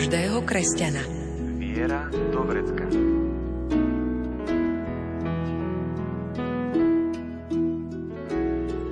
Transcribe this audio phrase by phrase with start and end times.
[0.00, 1.04] každého kresťana.
[1.60, 2.88] Viera do vrecka.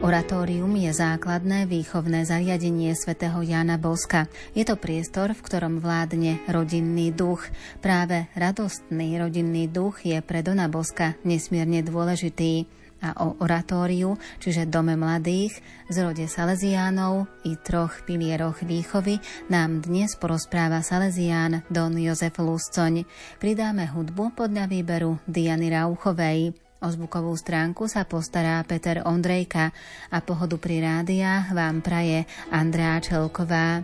[0.04, 4.28] Oratórium je základné výchovné zariadenie svätého Jána Boska.
[4.52, 7.40] Je to priestor, v ktorom vládne rodinný duch.
[7.80, 12.68] Práve radostný rodinný duch je pre Dona Boska nesmierne dôležitý
[13.02, 20.82] a o oratóriu, čiže Dome mladých, zrode Salesiánov i troch pilieroch výchovy nám dnes porozpráva
[20.82, 23.06] Salesián Don Jozef Luscoň.
[23.38, 26.54] Pridáme hudbu podľa výberu Diany Rauchovej.
[26.78, 29.74] O zvukovú stránku sa postará Peter Ondrejka
[30.14, 32.22] a pohodu pri rádiách vám praje
[32.54, 33.82] Andrá Čelková.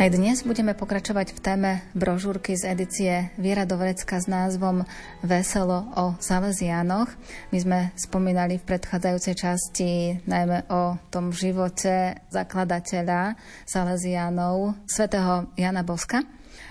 [0.00, 4.88] Aj dnes budeme pokračovať v téme brožúrky z edície Viera Dovrecka s názvom
[5.20, 7.12] Veselo o Salesiánoch.
[7.52, 13.36] My sme spomínali v predchádzajúcej časti najmä o tom živote zakladateľa
[13.68, 16.24] Salesiánov, svätého Jana Boska.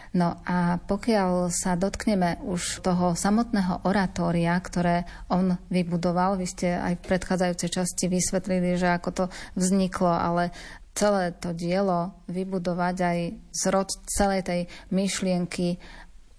[0.10, 6.98] No a pokiaľ sa dotkneme už toho samotného oratória, ktoré on vybudoval, vy ste aj
[6.98, 10.50] v predchádzajúcej časti vysvetlili, že ako to vzniklo, ale
[11.00, 13.20] celé to dielo vybudovať aj
[13.56, 14.62] zrod celej tej
[14.92, 15.80] myšlienky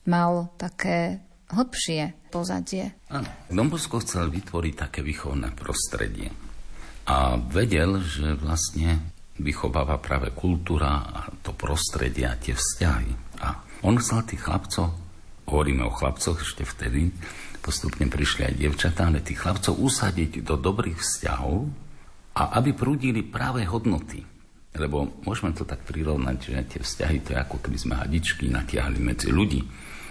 [0.04, 2.92] mal také hlbšie pozadie.
[3.08, 6.28] Áno, Dombosko chcel vytvoriť také výchovné prostredie.
[7.08, 9.00] A vedel, že vlastne
[9.40, 13.40] vychováva práve kultúra a to prostredie a tie vzťahy.
[13.40, 14.92] A on chcel tých chlapcov,
[15.48, 17.10] hovoríme o chlapcoch ešte vtedy,
[17.64, 21.66] postupne prišli aj dievčatá, ale tých chlapcov usadiť do dobrých vzťahov
[22.36, 24.39] a aby prúdili práve hodnoty.
[24.78, 28.98] Lebo môžeme to tak prirovnať, že tie vzťahy to je ako keby sme hadičky natiahli
[29.02, 29.60] medzi ľudí.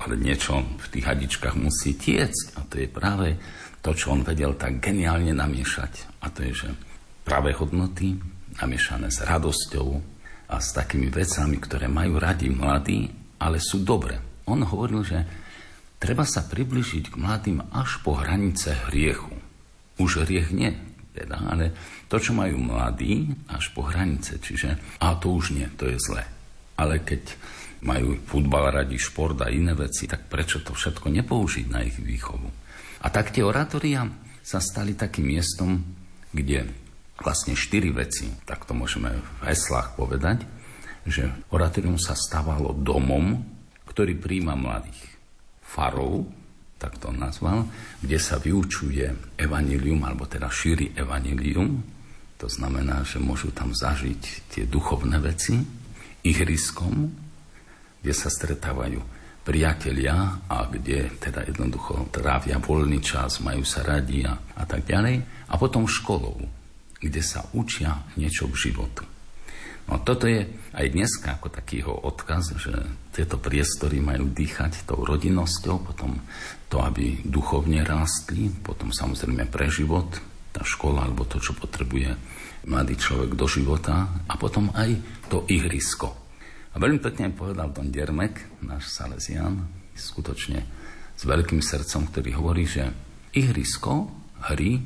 [0.03, 2.59] Ale niečo v tých hadičkách musí tiecť.
[2.59, 3.39] A to je práve
[3.79, 6.23] to, čo on vedel tak geniálne namiešať.
[6.23, 6.69] A to je, že
[7.23, 8.19] práve hodnoty
[8.59, 9.87] namiešané s radosťou
[10.49, 13.07] a s takými vecami, ktoré majú radi mladí,
[13.39, 14.19] ale sú dobré.
[14.49, 15.19] On hovoril, že
[16.01, 19.31] treba sa približiť k mladým až po hranice hriechu.
[20.01, 20.73] Už hriech nie,
[21.13, 21.73] teda, ale
[22.05, 24.37] to, čo majú mladí, až po hranice.
[24.37, 26.23] Čiže, a to už nie, to je zlé.
[26.79, 27.35] Ale keď
[27.83, 32.49] majú futbal radi, šport a iné veci, tak prečo to všetko nepoužiť na ich výchovu?
[33.03, 34.03] A tak tie oratória
[34.43, 35.83] sa stali takým miestom,
[36.31, 36.67] kde
[37.19, 40.43] vlastne štyri veci, tak to môžeme v heslách povedať,
[41.07, 43.43] že oratórium sa stávalo domom,
[43.87, 44.99] ktorý príjma mladých.
[45.63, 46.27] Farou,
[46.79, 47.67] tak to nazval,
[47.99, 51.83] kde sa vyučuje evanilium, alebo teda šíri evanilium.
[52.39, 55.59] To znamená, že môžu tam zažiť tie duchovné veci.
[56.23, 57.11] Ihriskom,
[57.99, 59.03] kde sa stretávajú
[59.43, 65.19] priatelia a kde teda jednoducho trávia voľný čas, majú sa radi a, a tak ďalej.
[65.51, 66.39] A potom školou,
[66.95, 69.03] kde sa učia niečo k životu.
[69.89, 70.45] No toto je
[70.77, 72.73] aj dneska ako taký odkaz, že
[73.09, 76.21] tieto priestory majú dýchať tou rodinnosťou, potom
[76.69, 80.05] to, aby duchovne rástli, potom samozrejme pre život,
[80.53, 82.13] tá škola alebo to, čo potrebuje
[82.69, 84.93] mladý človek do života a potom aj
[85.25, 86.13] to ihrisko.
[86.69, 89.65] A veľmi pekne povedal Don Dermek, náš Salesian,
[89.97, 90.61] skutočne
[91.17, 92.93] s veľkým srdcom, ktorý hovorí, že
[93.33, 94.13] ihrisko
[94.53, 94.77] hry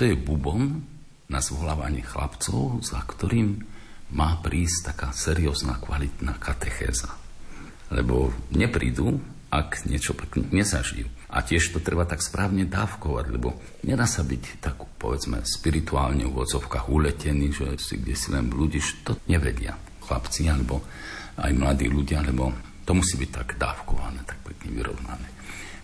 [0.00, 0.80] to je bubon
[1.28, 3.75] na zvolávanie chlapcov, za ktorým
[4.14, 7.10] má prísť taká seriózna, kvalitná katechéza.
[7.90, 9.18] Lebo neprídu,
[9.50, 11.06] ak niečo pekne nezažijú.
[11.30, 16.34] A tiež to treba tak správne dávkovať, lebo nedá sa byť tak, povedzme, spirituálne v
[16.34, 19.74] odzovkách uletený, že si kde si len blúdiš, to nevedia
[20.06, 20.86] chlapci, alebo
[21.38, 22.54] aj mladí ľudia, lebo
[22.86, 25.28] to musí byť tak dávkované, tak pekne vyrovnané.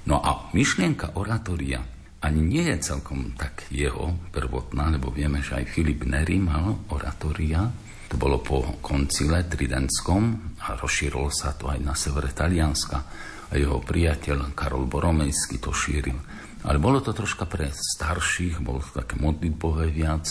[0.06, 1.82] No a myšlienka oratória
[2.23, 7.67] ani nie je celkom tak jeho prvotná, lebo vieme, že aj Filip Neri mal oratória,
[8.12, 12.99] to bolo po koncile Tridentskom a rozšírilo sa to aj na severe Talianska
[13.49, 16.20] a jeho priateľ Karol Boromejský to šíril.
[16.69, 20.29] Ale bolo to troška pre starších, bolo to také modlitbové viac,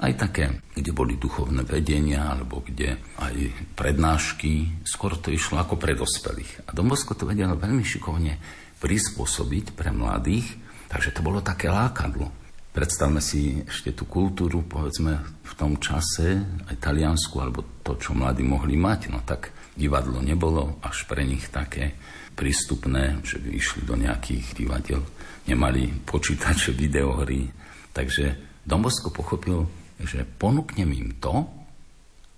[0.00, 3.34] aj také, kde boli duchovné vedenia, alebo kde aj
[3.78, 6.66] prednášky, skôr to išlo ako pre dospelých.
[6.66, 8.42] A Dombosko to vedelo veľmi šikovne
[8.82, 10.50] prispôsobiť pre mladých,
[10.90, 12.39] takže to bolo také lákadlo.
[12.70, 16.38] Predstavme si ešte tú kultúru, povedzme, v tom čase,
[16.70, 19.10] aj taliansku, alebo to, čo mladí mohli mať.
[19.10, 21.98] No tak divadlo nebolo až pre nich také
[22.38, 25.02] prístupné, že by išli do nejakých divadiel,
[25.50, 27.50] nemali počítače, videohry.
[27.90, 29.66] Takže Dombosko pochopil,
[29.98, 31.50] že ponúknem im to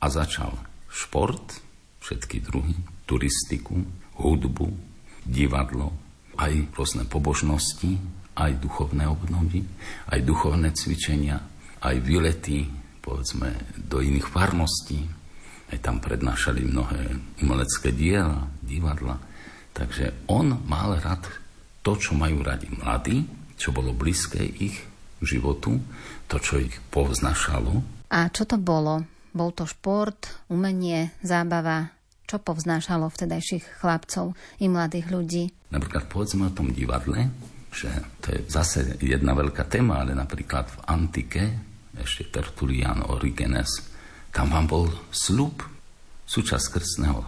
[0.00, 0.56] a začal
[0.88, 1.60] šport,
[2.00, 2.74] všetky druhy,
[3.04, 3.84] turistiku,
[4.16, 4.72] hudbu,
[5.28, 5.92] divadlo,
[6.40, 8.00] aj rôzne pobožnosti,
[8.36, 9.60] aj duchovné obnovy,
[10.08, 11.36] aj duchovné cvičenia,
[11.82, 12.64] aj výlety,
[13.02, 15.02] povedzme, do iných farností.
[15.72, 19.16] Aj tam prednášali mnohé umelecké diela, divadla.
[19.72, 21.24] Takže on mal rád
[21.80, 23.24] to, čo majú radi mladí,
[23.56, 24.84] čo bolo blízke ich
[25.22, 25.80] životu,
[26.28, 27.72] to, čo ich povznašalo.
[28.12, 29.06] A čo to bolo?
[29.32, 31.88] Bol to šport, umenie, zábava?
[32.28, 35.44] Čo povznášalo vtedajších chlapcov i mladých ľudí?
[35.72, 37.32] Napríklad povedzme o tom divadle,
[37.72, 37.88] že
[38.20, 41.42] to je zase jedna veľká téma, ale napríklad v antike,
[41.96, 43.88] ešte Tertulian, Origenes,
[44.28, 45.64] tam vám bol slub,
[46.28, 47.20] súčasť krstného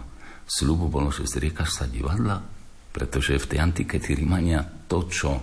[0.45, 2.41] slubu bolo, že zriekaš sa divadla,
[2.93, 5.41] pretože v tej antike tí Rímania to, čo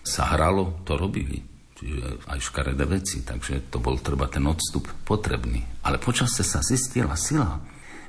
[0.00, 1.44] sa hralo, to robili.
[1.78, 5.62] Čiže aj škaredé veci, takže to bol treba ten odstup potrebný.
[5.86, 7.60] Ale počasie sa zistila sila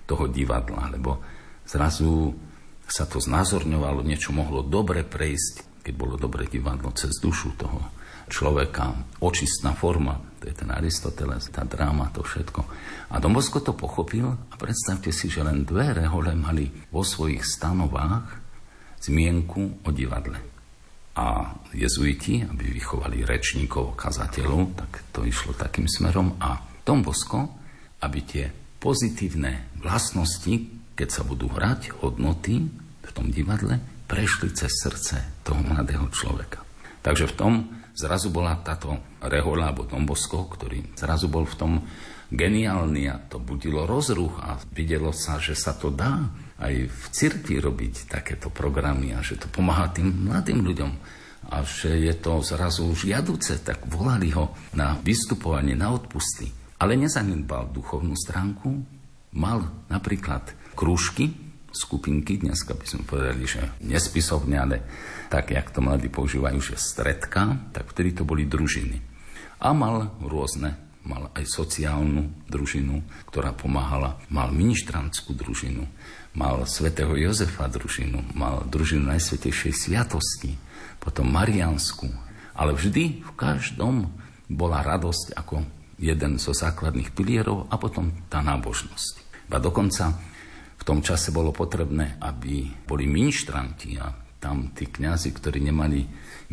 [0.10, 1.22] toho divadla, lebo
[1.70, 2.34] zrazu
[2.90, 7.82] sa to znázorňovalo, niečo mohlo dobre prejsť keď bolo dobre divadlo cez dušu toho
[8.30, 8.94] človeka,
[9.26, 12.62] očistná forma, to je ten Aristoteles, tá dráma, to všetko.
[13.10, 18.38] A Dombosko to pochopil a predstavte si, že len dve rehole mali vo svojich stanovách
[19.02, 20.38] zmienku o divadle.
[21.18, 26.38] A jezuiti, aby vychovali rečníkov, kazateľov, tak to išlo takým smerom.
[26.38, 27.50] A Dombosko,
[28.06, 28.46] aby tie
[28.78, 30.54] pozitívne vlastnosti,
[30.94, 32.70] keď sa budú hrať, hodnoty
[33.02, 36.66] v tom divadle, prešli cez srdce toho mladého človeka.
[37.06, 37.54] Takže v tom
[37.94, 41.72] zrazu bola táto rehola alebo Dombosko, ktorý zrazu bol v tom
[42.34, 46.26] geniálny a to budilo rozruch a videlo sa, že sa to dá
[46.58, 50.92] aj v cirkvi robiť takéto programy a že to pomáha tým mladým ľuďom
[51.50, 56.52] a že je to zrazu žiaduce, tak volali ho na vystupovanie, na odpusty.
[56.78, 58.70] Ale nezanedbal duchovnú stránku,
[59.34, 64.76] mal napríklad krúžky, skupinky, dneska by sme povedali, že nespisovne, ale
[65.30, 68.98] tak, jak to mladí používajú, že stredka, tak vtedy to boli družiny.
[69.60, 75.86] A mal rôzne, mal aj sociálnu družinu, ktorá pomáhala, mal ministrantskú družinu,
[76.38, 80.56] mal svätého Jozefa družinu, mal družinu Najsvetejšej Sviatosti,
[81.00, 82.08] potom Mariansku,
[82.54, 84.12] ale vždy v každom
[84.50, 85.64] bola radosť ako
[86.00, 89.46] jeden zo základných pilierov a potom tá nábožnosť.
[89.52, 90.16] Ba dokonca
[90.80, 94.08] v tom čase bolo potrebné, aby boli ministranti a
[94.40, 96.00] tam tí kňazi, ktorí nemali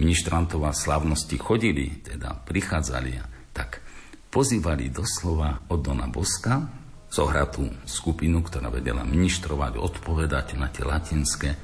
[0.03, 3.25] ministrantov a slavnosti, chodili, teda prichádzali a
[3.55, 3.81] tak
[4.29, 6.67] pozývali doslova od Dona Boska
[7.07, 11.55] zohratú skupinu, ktorá vedela ministrovať, odpovedať na tie latinské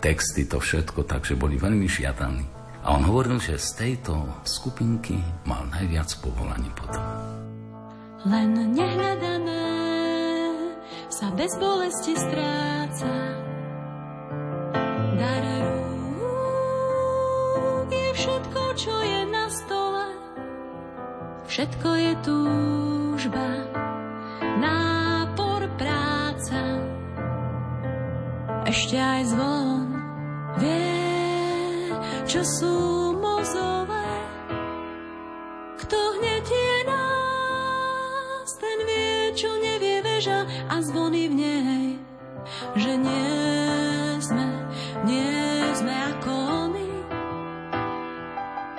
[0.00, 2.42] texty, to všetko, takže boli veľmi žiadaní.
[2.86, 7.02] A on hovoril, že z tejto skupinky mal najviac povolaní potom.
[8.26, 9.75] Len nehľadané
[11.08, 13.14] sa bez bolesti stráca.
[15.16, 15.44] Dar
[16.20, 20.06] rúk je všetko, čo je na stole.
[21.46, 23.48] Všetko je túžba,
[24.58, 26.62] nápor, práca.
[28.66, 29.94] Ešte aj zvon
[30.58, 31.94] vie,
[32.26, 32.74] čo sú
[33.14, 34.10] mozole.
[35.78, 36.65] Kto hnetie nás,
[40.16, 41.86] veža a zvony v nej,
[42.72, 44.48] že nie sme,
[45.04, 45.44] nie
[45.76, 46.32] sme ako
[46.72, 46.88] my,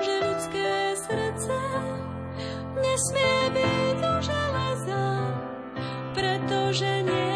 [0.01, 1.57] že ľudské srdce
[2.81, 5.05] nesmie byť do železa,
[6.17, 7.26] pretože nie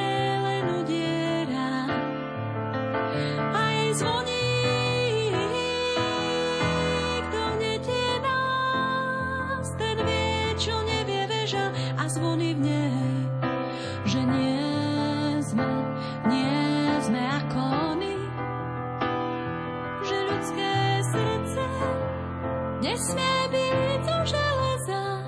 [24.06, 25.24] zo železa,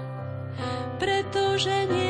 [0.99, 2.02] pretože nie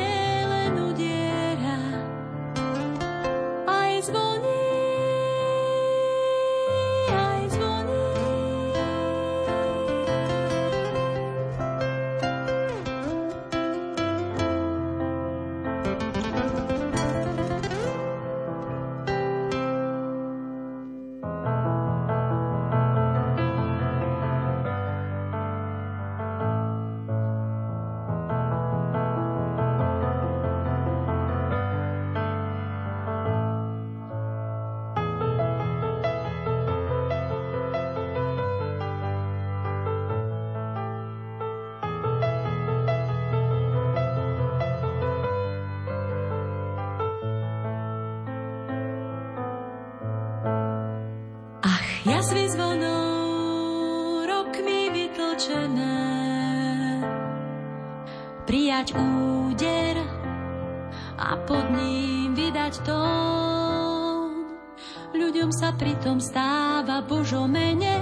[66.24, 68.00] stáva Božo mene,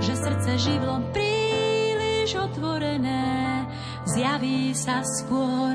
[0.00, 3.68] že srdce živlom príliš otvorené
[4.08, 5.67] zjaví sa skôr,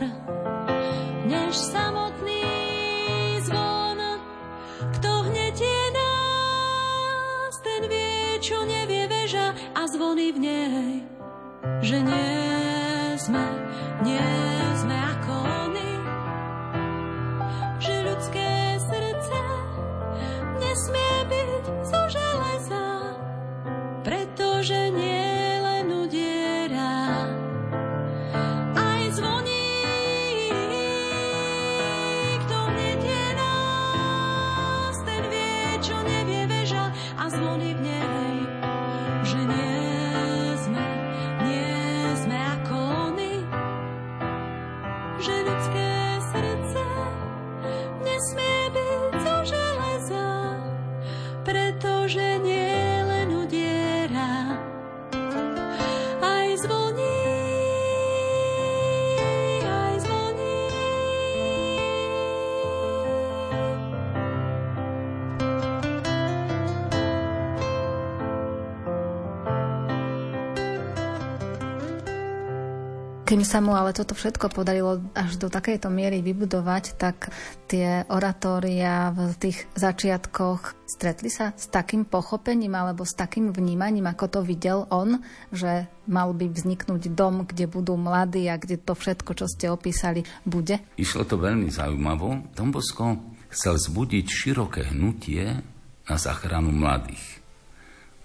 [73.34, 77.34] Kým sa mu ale toto všetko podarilo až do takejto miery vybudovať, tak
[77.66, 84.38] tie oratória v tých začiatkoch stretli sa s takým pochopením alebo s takým vnímaním, ako
[84.38, 85.18] to videl on,
[85.50, 90.22] že mal by vzniknúť dom, kde budú mladí a kde to všetko, čo ste opísali,
[90.46, 90.86] bude?
[91.02, 92.54] Išlo to veľmi zaujímavo.
[92.54, 93.18] Dombosko
[93.50, 95.58] chcel zbudiť široké hnutie
[96.06, 97.43] na záchranu mladých.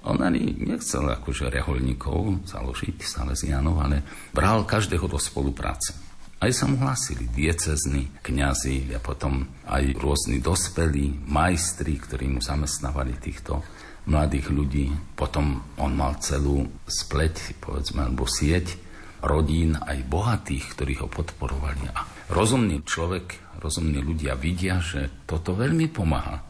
[0.06, 5.98] On ani nechcel akože reholníkov založiť Salesianov, ale bral každého do spolupráce.
[6.38, 13.18] Aj sa mu hlásili diecezni, kňazi a potom aj rôzni dospelí, majstri, ktorí mu zamestnávali
[13.18, 13.58] týchto
[14.06, 14.86] mladých ľudí.
[15.18, 18.78] Potom on mal celú spleť, povedzme, alebo sieť
[19.18, 21.90] rodín aj bohatých, ktorí ho podporovali.
[21.90, 26.47] A rozumný človek, rozumní ľudia vidia, že toto veľmi pomáha.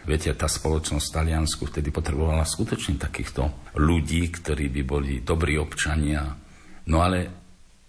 [0.00, 6.24] Viete, tá spoločnosť v Taliansku vtedy potrebovala skutočne takýchto ľudí, ktorí by boli dobrí občania.
[6.88, 7.28] No ale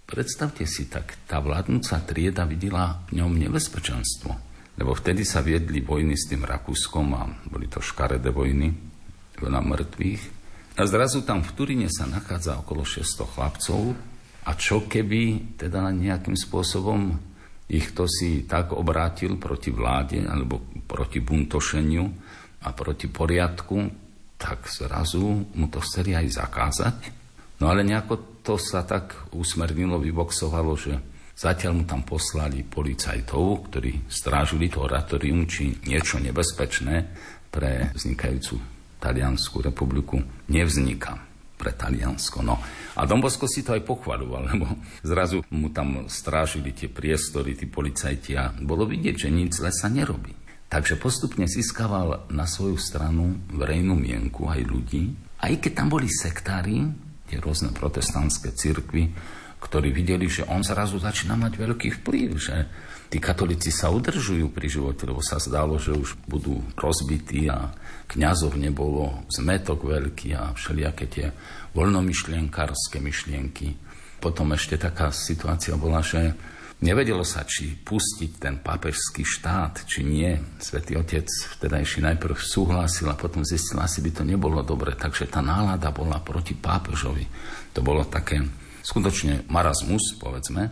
[0.03, 4.32] predstavte si tak, tá vládnúca trieda videla v ňom nebezpečenstvo.
[4.75, 8.75] Lebo vtedy sa viedli vojny s tým Rakúskom a boli to škaredé vojny,
[9.39, 10.24] veľa mŕtvych.
[10.80, 13.82] A zrazu tam v Turíne sa nachádza okolo 600 chlapcov
[14.48, 17.30] a čo keby teda nejakým spôsobom
[17.72, 22.04] ich to si tak obrátil proti vláde alebo proti buntošeniu
[22.68, 23.78] a proti poriadku,
[24.36, 26.98] tak zrazu mu to chceli aj zakázať.
[27.63, 31.00] No ale nejako to sa tak usmernilo, vyboxovalo, že
[31.32, 36.96] zatiaľ mu tam poslali policajtov, ktorí strážili to oratorium, či niečo nebezpečné
[37.48, 38.60] pre vznikajúcu
[39.00, 40.20] Taliansku republiku
[40.51, 41.30] nevzniká
[41.62, 42.41] pre Taliansko.
[42.41, 42.58] No.
[42.98, 44.65] A Dombosko si to aj pochvaľoval, lebo
[45.06, 49.86] zrazu mu tam strážili tie priestory, tí policajti a bolo vidieť, že nič zle sa
[49.86, 50.34] nerobí.
[50.72, 55.13] Takže postupne získaval na svoju stranu verejnú mienku aj ľudí,
[55.44, 56.88] aj keď tam boli sektári,
[57.27, 59.12] tie rôzne protestantské cirkvy,
[59.62, 62.56] ktorí videli, že on zrazu začína mať veľký vplyv, že
[63.12, 67.70] tí katolíci sa udržujú pri živote, lebo sa zdalo, že už budú rozbití a
[68.12, 71.27] kňazov nebolo zmetok veľký a všelijaké tie
[71.72, 73.72] voľnomyšlienkárske myšlienky.
[74.20, 76.36] Potom ešte taká situácia bola, že
[76.84, 80.36] nevedelo sa, či pustiť ten papežský štát, či nie.
[80.60, 85.39] Svetý otec vtedajší najprv súhlasil a potom zistil, asi by to nebolo dobre, takže tá
[85.39, 87.25] nálada bola proti pápežovi.
[87.72, 88.44] To bolo také
[88.84, 90.68] skutočne marazmus, povedzme,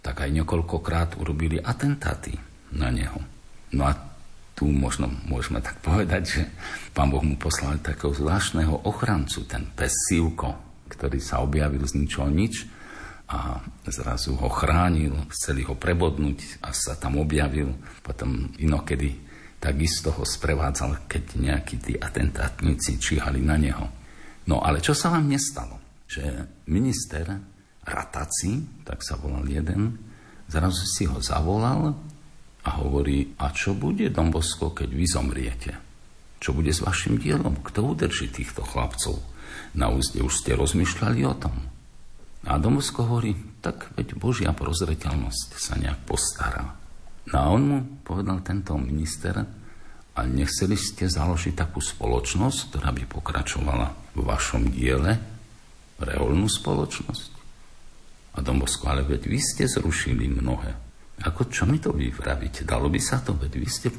[0.00, 2.32] tak aj niekoľkokrát urobili atentáty
[2.72, 3.20] na neho.
[3.76, 4.07] No a
[4.58, 6.42] tu možno môžeme tak povedať, že
[6.90, 10.58] pán Boh mu poslal takého zvláštneho ochrancu, ten pes Sivko,
[10.90, 12.66] ktorý sa objavil z ničoho nič
[13.30, 17.70] a zrazu ho chránil, chceli ho prebodnúť a sa tam objavil.
[18.02, 19.14] Potom inokedy
[19.62, 23.86] takisto ho sprevádzal, keď nejakí tí atentátnici číhali na neho.
[24.50, 25.78] No ale čo sa vám nestalo?
[26.10, 27.30] Že minister
[27.86, 30.02] Rataci, tak sa volal jeden,
[30.50, 31.94] zrazu si ho zavolal
[32.68, 35.72] a hovorí, a čo bude, Dombosko, keď vy zomriete?
[36.36, 37.64] Čo bude s vašim dielom?
[37.64, 39.16] Kto udrží týchto chlapcov?
[39.72, 41.56] Na úzde už ste rozmýšľali o tom.
[42.44, 43.32] A Dombosko hovorí,
[43.64, 46.76] tak veď Božia prozreteľnosť sa nejak postará.
[47.32, 49.48] No a on mu povedal tento minister,
[50.18, 55.38] a nechceli ste založiť takú spoločnosť, ktorá by pokračovala v vašom diele?
[55.98, 57.30] reholnú spoločnosť.
[58.34, 60.87] A Dombosko, ale veď vy ste zrušili mnohé.
[61.26, 62.14] Ako čo mi to vy?
[62.62, 63.90] Dalo by sa to, veď vy ste...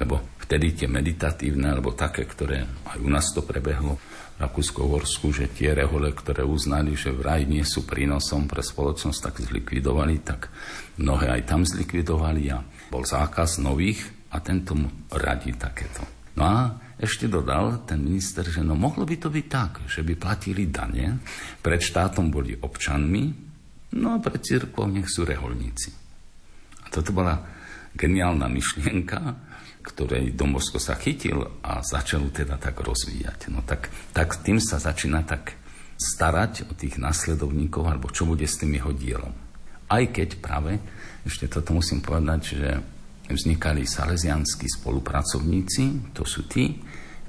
[0.00, 4.00] Lebo vtedy tie meditatívne, alebo také, ktoré aj u nás to prebehlo,
[4.40, 10.24] Rakúsko-Horsku, že tie rehole, ktoré uznali, že vraj nie sú prínosom pre spoločnosť, tak zlikvidovali,
[10.24, 10.48] tak
[10.96, 14.00] mnohé aj tam zlikvidovali a bol zákaz nových
[14.32, 16.00] a tento mu radí takéto.
[16.40, 16.58] No a
[16.96, 21.20] ešte dodal ten minister, že no mohlo by to byť tak, že by platili dane,
[21.60, 23.24] pred štátom boli občanmi,
[24.00, 25.99] no a pred církvou nech sú reholníci.
[26.90, 27.38] Toto bola
[27.94, 29.18] geniálna myšlienka,
[29.80, 33.48] ktorej Dombosko sa chytil a začal teda tak rozvíjať.
[33.48, 35.56] No tak, tak tým sa začína tak
[35.96, 39.32] starať o tých nasledovníkov, alebo čo bude s tým jeho dielom.
[39.90, 40.78] Aj keď práve,
[41.26, 42.68] ešte toto musím povedať, že
[43.30, 46.78] vznikali salesianskí spolupracovníci, to sú tí,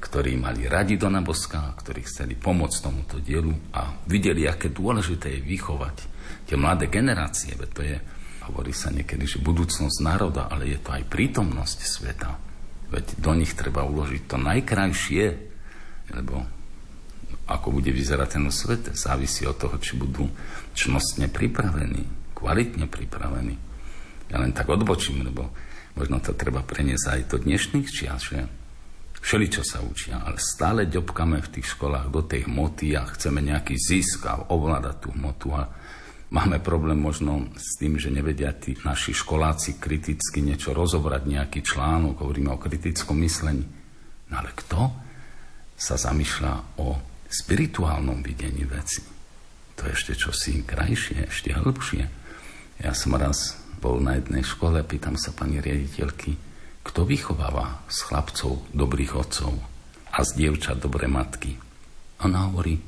[0.02, 5.46] ktorí mali radi Dona Boska, ktorí chceli pomôcť tomuto dielu a videli, aké dôležité je
[5.46, 5.96] vychovať
[6.50, 7.96] tie mladé generácie, veď to je
[8.50, 12.32] Hovorí sa niekedy, že budúcnosť národa, ale je to aj prítomnosť sveta.
[12.90, 15.24] Veď do nich treba uložiť to najkrajšie,
[16.12, 16.44] lebo
[17.48, 20.28] ako bude vyzerať ten svet, závisí od toho, či budú
[20.74, 23.56] čnostne pripravení, kvalitne pripravení.
[24.32, 25.52] Ja len tak odbočím, lebo
[26.00, 28.48] možno to treba preniesť aj do dnešných čias, že
[29.22, 33.44] všeli, čo sa učia, ale stále ďobkame v tých školách do tej hmoty a chceme
[33.44, 35.70] nejaký zisk a ovládať tú hmotu a
[36.32, 42.24] Máme problém možno s tým, že nevedia tí naši školáci kriticky niečo rozobrať, nejaký článok,
[42.24, 43.68] hovoríme o kritickom myslení.
[44.32, 44.96] No ale kto
[45.76, 46.96] sa zamýšľa o
[47.28, 49.04] spirituálnom videní veci?
[49.76, 52.04] To je ešte čosi krajšie, ešte hĺbšie.
[52.80, 56.40] Ja som raz bol na jednej škole, pýtam sa pani riaditeľky,
[56.88, 59.52] kto vychováva z chlapcov dobrých otcov
[60.16, 61.60] a z dievčat dobré matky?
[62.24, 62.80] Ona hovorí,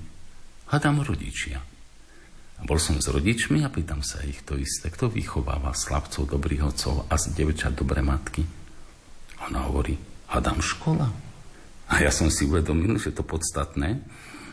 [0.72, 1.73] hádam rodičia.
[2.64, 4.88] Bol som s rodičmi a pýtam sa ich to isté.
[4.88, 8.48] Kto vychováva slabcov, dobrých otcov a z devčat dobré matky?
[9.52, 10.00] Ona hovorí,
[10.32, 11.12] hadám škola.
[11.92, 14.00] A ja som si uvedomil, že to podstatné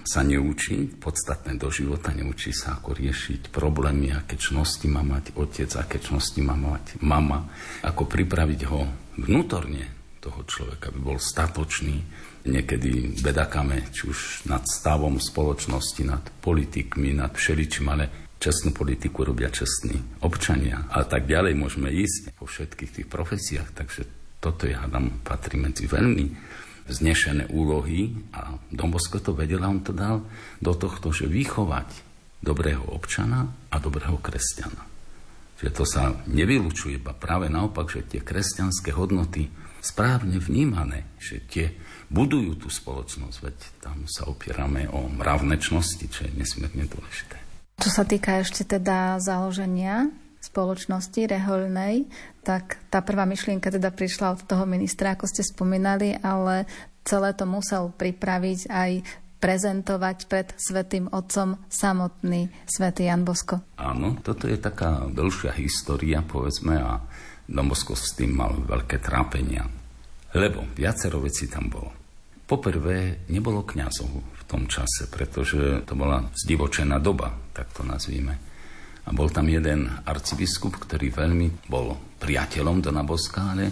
[0.03, 5.71] sa neučí, podstatné do života, neučí sa, ako riešiť problémy, aké čnosti má mať otec,
[5.79, 7.47] aké čnosti má mať mama,
[7.87, 8.91] ako pripraviť ho
[9.23, 9.87] vnútorne
[10.19, 12.03] toho človeka, aby bol statočný,
[12.47, 18.05] niekedy bedakáme, či už nad stavom spoločnosti, nad politikmi, nad všeličím, ale
[18.41, 24.03] čestnú politiku robia čestní občania a tak ďalej môžeme ísť po všetkých tých profesiách, takže
[24.41, 26.33] toto ja hádam patrí medzi veľmi
[26.89, 30.25] vznešené úlohy a Dombosko to vedel a on to dal
[30.59, 32.09] do tohto, že vychovať
[32.41, 34.89] dobrého občana a dobrého kresťana.
[35.61, 39.53] Že to sa nevylučuje, iba práve naopak, že tie kresťanské hodnoty
[39.85, 41.77] správne vnímané, že tie
[42.11, 47.39] budujú tú spoločnosť, veď tam sa opierame o mravnečnosti, čo je nesmierne dôležité.
[47.81, 52.09] Čo sa týka ešte teda založenia spoločnosti rehoľnej,
[52.45, 56.65] tak tá prvá myšlienka teda prišla od toho ministra, ako ste spomínali, ale
[57.05, 58.91] celé to musel pripraviť aj
[59.41, 63.65] prezentovať pred Svetým Otcom samotný Svetý Jan Bosko.
[63.81, 67.01] Áno, toto je taká dlhšia história, povedzme, a
[67.49, 69.65] Bosko s tým mal veľké trápenia.
[70.37, 72.00] Lebo viacero vecí tam bolo.
[72.51, 78.35] Poprvé, nebolo kňazov v tom čase, pretože to bola zdivočená doba, tak to nazvíme.
[79.07, 83.71] A bol tam jeden arcibiskup, ktorý veľmi bol priateľom Dona Boska, ale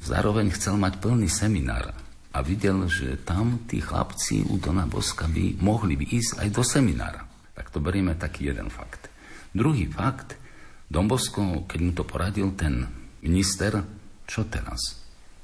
[0.00, 1.92] zároveň chcel mať plný seminár.
[2.32, 6.64] A videl, že tam tí chlapci u Dona Boska by mohli by ísť aj do
[6.64, 7.28] seminára.
[7.52, 9.12] Tak to berieme taký jeden fakt.
[9.52, 10.40] Druhý fakt,
[10.88, 12.88] Don Bosko, keď mu to poradil ten
[13.20, 13.84] minister,
[14.24, 14.96] čo teraz?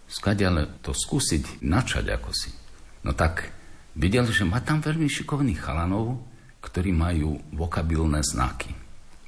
[0.09, 2.60] Skadiaľ to skúsiť načať ako si.
[3.05, 3.49] No tak
[3.97, 6.21] videl, že má tam veľmi šikovných chalanov,
[6.61, 8.73] ktorí majú vokabilné znaky.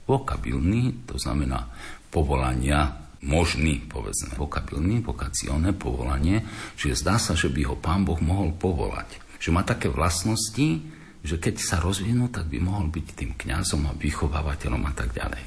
[0.04, 1.72] Vokabilný, to znamená
[2.12, 6.44] povolania, možný, povedzme, vokabilný, vokacione, povolanie,
[6.76, 9.22] že zdá sa, že by ho pán Boh mohol povolať.
[9.38, 10.82] Že má také vlastnosti,
[11.22, 15.42] že keď sa rozvinú, tak by mohol byť tým kňazom a vychovávateľom a tak ďalej.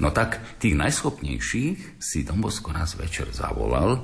[0.00, 4.00] No tak tých najschopnejších si Dombosko raz večer zavolal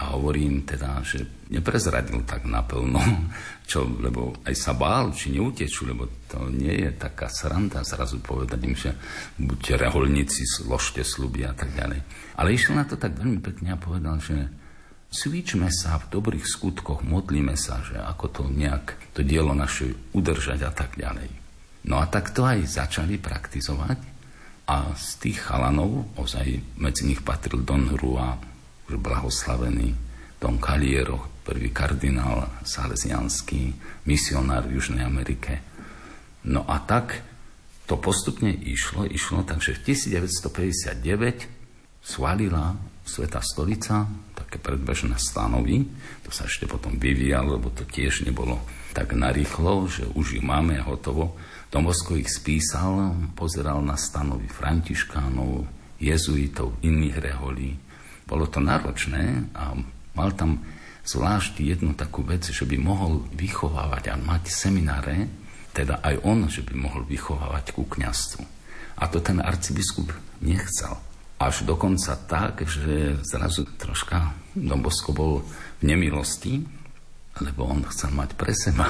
[0.00, 3.04] a hovorím teda, že neprezradil tak naplno,
[3.70, 8.60] čo, lebo aj sa bál, či neutečú, lebo to nie je taká sranda zrazu povedať
[8.64, 8.96] im, že
[9.36, 12.00] buďte reholníci, zložte sluby a tak ďalej.
[12.40, 14.48] Ale išiel na to tak veľmi pekne a povedal, že
[15.12, 20.64] cvičme sa v dobrých skutkoch, modlíme sa, že ako to nejak, to dielo naše udržať
[20.64, 21.28] a tak ďalej.
[21.84, 23.98] No a tak to aj začali praktizovať
[24.70, 28.49] a z tých chalanov, ozaj medzi nich patril Don Hrua, už
[28.98, 29.94] blahoslavený
[30.40, 33.76] Don Caliero, prvý kardinál salesianský,
[34.08, 35.60] misionár v Južnej Amerike.
[36.48, 37.20] No a tak
[37.84, 41.60] to postupne išlo, išlo, takže v 1959
[42.00, 44.06] svalila Sveta stolica,
[44.38, 45.82] také predbežné stanovy,
[46.22, 48.62] to sa ešte potom vyvíjalo, lebo to tiež nebolo
[48.94, 51.34] tak narýchlo, že už ju máme hotovo.
[51.74, 55.66] Domosko ich spísal, pozeral na stanovy františkánov,
[55.98, 57.74] jezuitov, iných reholí.
[58.30, 59.74] Bolo to náročné a
[60.14, 60.62] mal tam
[61.02, 65.26] zvlášť jednu takú vec, že by mohol vychovávať a mať semináre,
[65.74, 68.46] teda aj on, že by mohol vychovávať ku kniastvu.
[69.00, 70.94] A to ten arcibiskup nechcel.
[71.40, 75.32] Až dokonca tak, že zrazu troška Dombosko bol
[75.80, 76.60] v nemilosti,
[77.40, 78.84] lebo on chcel mať pre seba.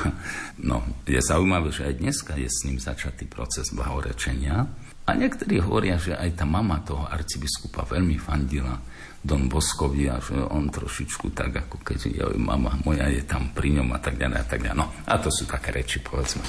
[0.59, 4.67] No, je zaujímavé, že aj dneska je s ním začatý proces blahorečenia.
[5.07, 8.83] A niektorí hovoria, že aj tá mama toho arcibiskupa veľmi fandila
[9.21, 13.77] Don Boskovi a že on trošičku tak, ako keď ja, mama moja je tam pri
[13.77, 14.81] ňom a tak ďalej a tak ďalej.
[14.81, 16.41] No a to sú také reči, povedzme,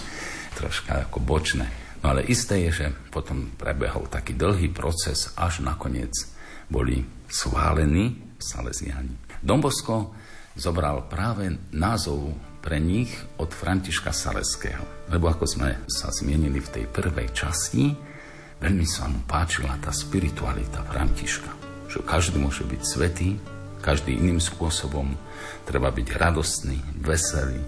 [0.56, 1.68] troška ako bočné.
[2.00, 6.16] No ale isté je, že potom prebehol taký dlhý proces, až nakoniec
[6.72, 9.44] boli schválení Salesiani.
[9.44, 10.16] Don Bosko
[10.56, 12.32] zobral práve názov
[12.64, 15.12] pre nich od Františka Saleského.
[15.12, 17.92] Lebo ako sme sa zmienili v tej prvej časti,
[18.64, 21.61] veľmi sa mu páčila tá spiritualita Františka
[21.92, 23.36] že každý môže byť svetý,
[23.84, 25.12] každý iným spôsobom.
[25.68, 27.60] Treba byť radostný, veselý,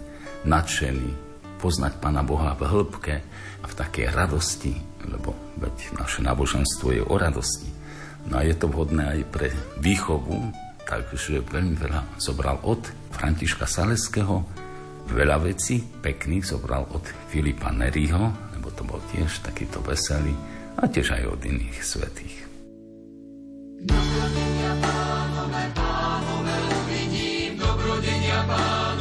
[0.48, 1.12] nadšený,
[1.60, 3.16] poznať Pána Boha v hĺbke
[3.60, 7.68] a v takej radosti, lebo veď naše náboženstvo je o radosti.
[8.32, 9.52] No a je to vhodné aj pre
[9.84, 10.52] výchovu,
[10.88, 12.80] takže veľmi veľa zobral od
[13.12, 14.44] Františka Saleského,
[15.12, 20.32] veľa vecí pekných zobral od Filipa Neriho, lebo to bol tiež takýto veselý,
[20.80, 22.43] a tiež aj od iných svetých.
[23.84, 27.60] Dobrodenia pánové, pánové, uvidím.
[27.60, 28.93] Dobrodenia pánové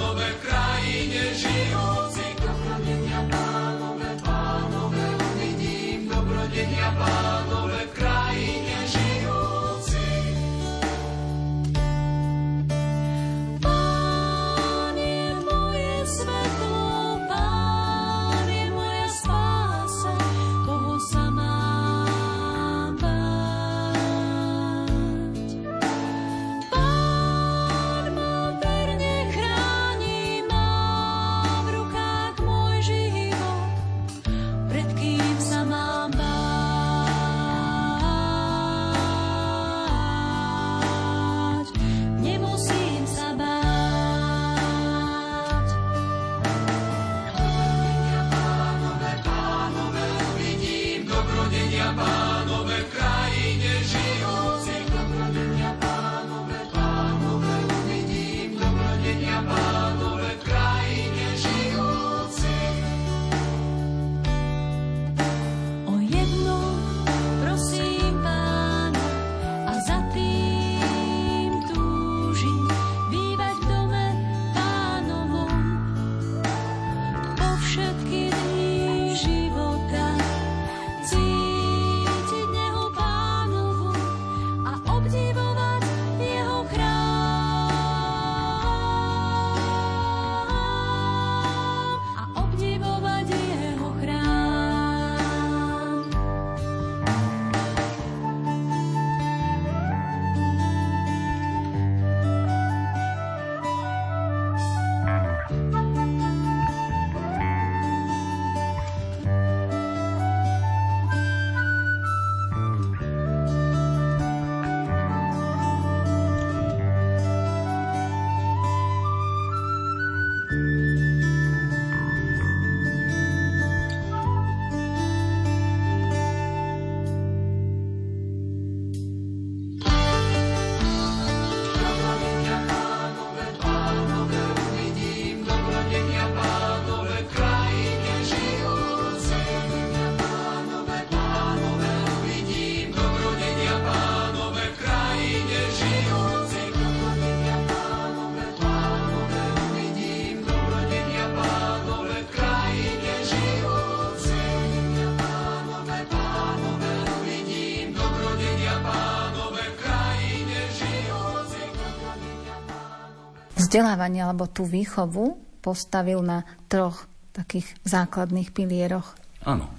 [163.73, 169.17] Vzdelávanie alebo tú výchovu postavil na troch takých základných pilieroch.
[169.49, 169.73] Áno.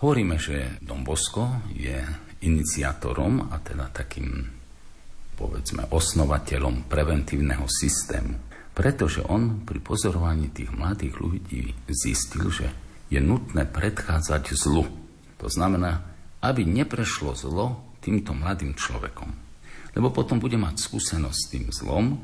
[0.00, 2.00] Hovoríme, že Don Bosco je
[2.48, 4.40] iniciátorom a teda takým
[5.36, 8.40] povedzme osnovateľom preventívneho systému.
[8.72, 12.72] Pretože on pri pozorovaní tých mladých ľudí zistil, že
[13.12, 14.88] je nutné predchádzať zlu.
[15.44, 16.08] To znamená,
[16.40, 19.28] aby neprešlo zlo týmto mladým človekom.
[19.92, 22.16] Lebo potom bude mať skúsenosť s tým zlom,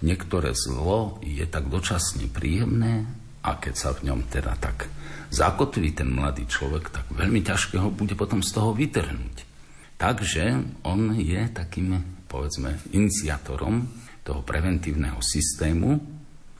[0.00, 3.06] niektoré zlo je tak dočasne príjemné
[3.46, 4.90] a keď sa v ňom teda tak
[5.30, 9.46] zakotví ten mladý človek, tak veľmi ťažké ho bude potom z toho vytrhnúť.
[9.96, 10.44] Takže
[10.84, 11.96] on je takým,
[12.28, 13.86] povedzme, iniciatorom
[14.26, 15.96] toho preventívneho systému,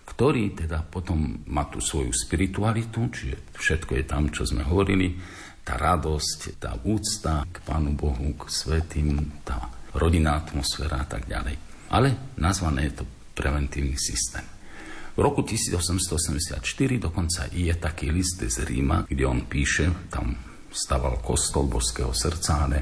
[0.07, 5.19] ktorý teda potom má tú svoju spiritualitu, čiže všetko je tam, čo sme hovorili,
[5.67, 9.67] tá radosť, tá úcta k Pánu Bohu, k svetým, tá
[9.99, 11.59] rodinná atmosféra a tak ďalej.
[11.91, 13.05] Ale nazvané je to
[13.37, 14.43] preventívny systém.
[15.17, 16.61] V roku 1884
[16.97, 20.37] dokonca je taký list z Ríma, kde on píše, tam
[20.73, 22.79] staval kostol božského srdca, ale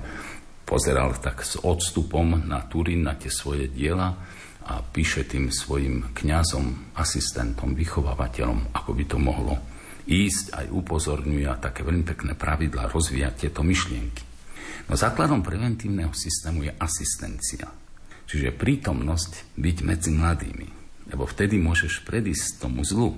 [0.66, 4.18] pozeral tak s odstupom na Turín, na tie svoje diela
[4.66, 9.54] a píše tým svojim kňazom, asistentom, vychovávateľom, ako by to mohlo
[10.04, 14.24] ísť, aj upozorňuje a také veľmi pekné pravidlá rozvíjať tieto myšlienky.
[14.90, 17.83] No základom preventívneho systému je asistencia,
[18.26, 20.68] čiže prítomnosť byť medzi mladými,
[21.12, 23.14] lebo vtedy môžeš predísť tomu zlu.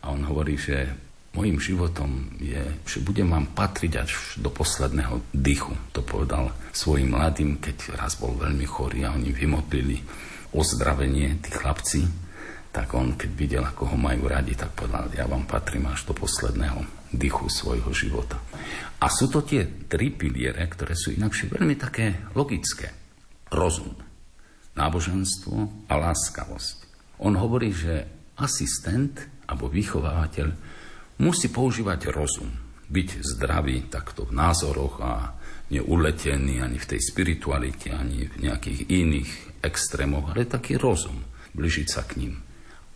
[0.00, 0.88] A on hovorí, že
[1.30, 5.70] Mojím životom je, že budem vám patriť až do posledného dychu.
[5.94, 10.02] To povedal svojim mladým, keď raz bol veľmi chorý a oni vymodlili
[10.50, 12.02] ozdravenie, tí chlapci,
[12.74, 16.18] tak on, keď videl, ako ho majú radi, tak povedal, ja vám patrím až do
[16.18, 16.82] posledného
[17.14, 18.42] dychu svojho života.
[18.98, 22.90] A sú to tie tri piliere, ktoré sú inakšie veľmi také logické.
[23.54, 23.94] Rozum,
[24.74, 26.76] náboženstvo a láskavosť.
[27.20, 28.06] On hovorí, že
[28.40, 30.48] asistent alebo vychovávateľ
[31.20, 32.48] musí používať rozum.
[32.90, 35.36] Byť zdravý takto v názoroch a
[35.70, 39.30] neuletený ani v tej spiritualite, ani v nejakých iných
[39.62, 41.22] extrémoch, ale taký rozum,
[41.54, 42.34] bližiť sa k ním.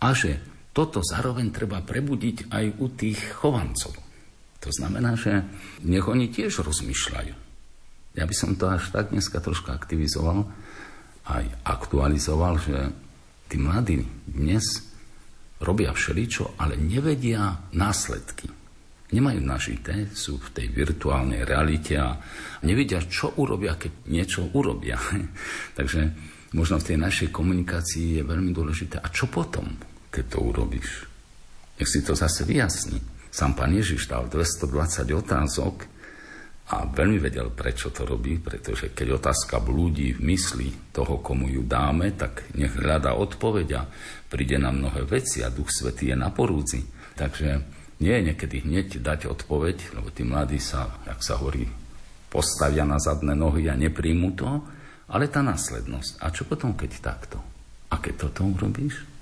[0.03, 0.43] A že
[0.75, 3.95] toto zároveň treba prebudiť aj u tých chovancov.
[4.59, 5.47] To znamená, že
[5.87, 7.35] nech oni tiež rozmýšľajú.
[8.19, 10.51] Ja by som to až tak dneska troška aktivizoval,
[11.25, 12.77] aj aktualizoval, že
[13.49, 14.95] tí mladí dnes
[15.65, 18.53] robia všeličo, ale nevedia následky.
[19.15, 22.19] Nemajú nažité, sú v tej virtuálnej realite a
[22.67, 24.99] nevedia, čo urobia, keď niečo urobia.
[25.79, 26.11] Takže
[26.57, 28.99] možno v tej našej komunikácii je veľmi dôležité.
[29.01, 29.71] A čo potom,
[30.11, 31.07] keď to urobíš?
[31.79, 32.99] Nech si to zase vyjasní.
[33.35, 35.94] Sám pán Ježiš dal 220 otázok
[36.65, 41.61] a veľmi vedel, prečo to robí, pretože keď otázka blúdi v mysli toho, komu ju
[41.61, 43.85] dáme, tak nech hľada odpoveď
[44.33, 46.81] príde na mnohé veci a Duch Svetý je na porúdzi.
[47.21, 47.49] Takže
[48.01, 51.69] nie je niekedy hneď dať odpoveď, lebo tí mladí sa, jak sa hovorí,
[52.33, 54.49] postavia na zadné nohy a nepríjmu to,
[55.13, 56.19] ale tá následnosť.
[56.25, 57.39] A čo potom, keď takto?
[57.93, 59.14] A keď toto urobíš?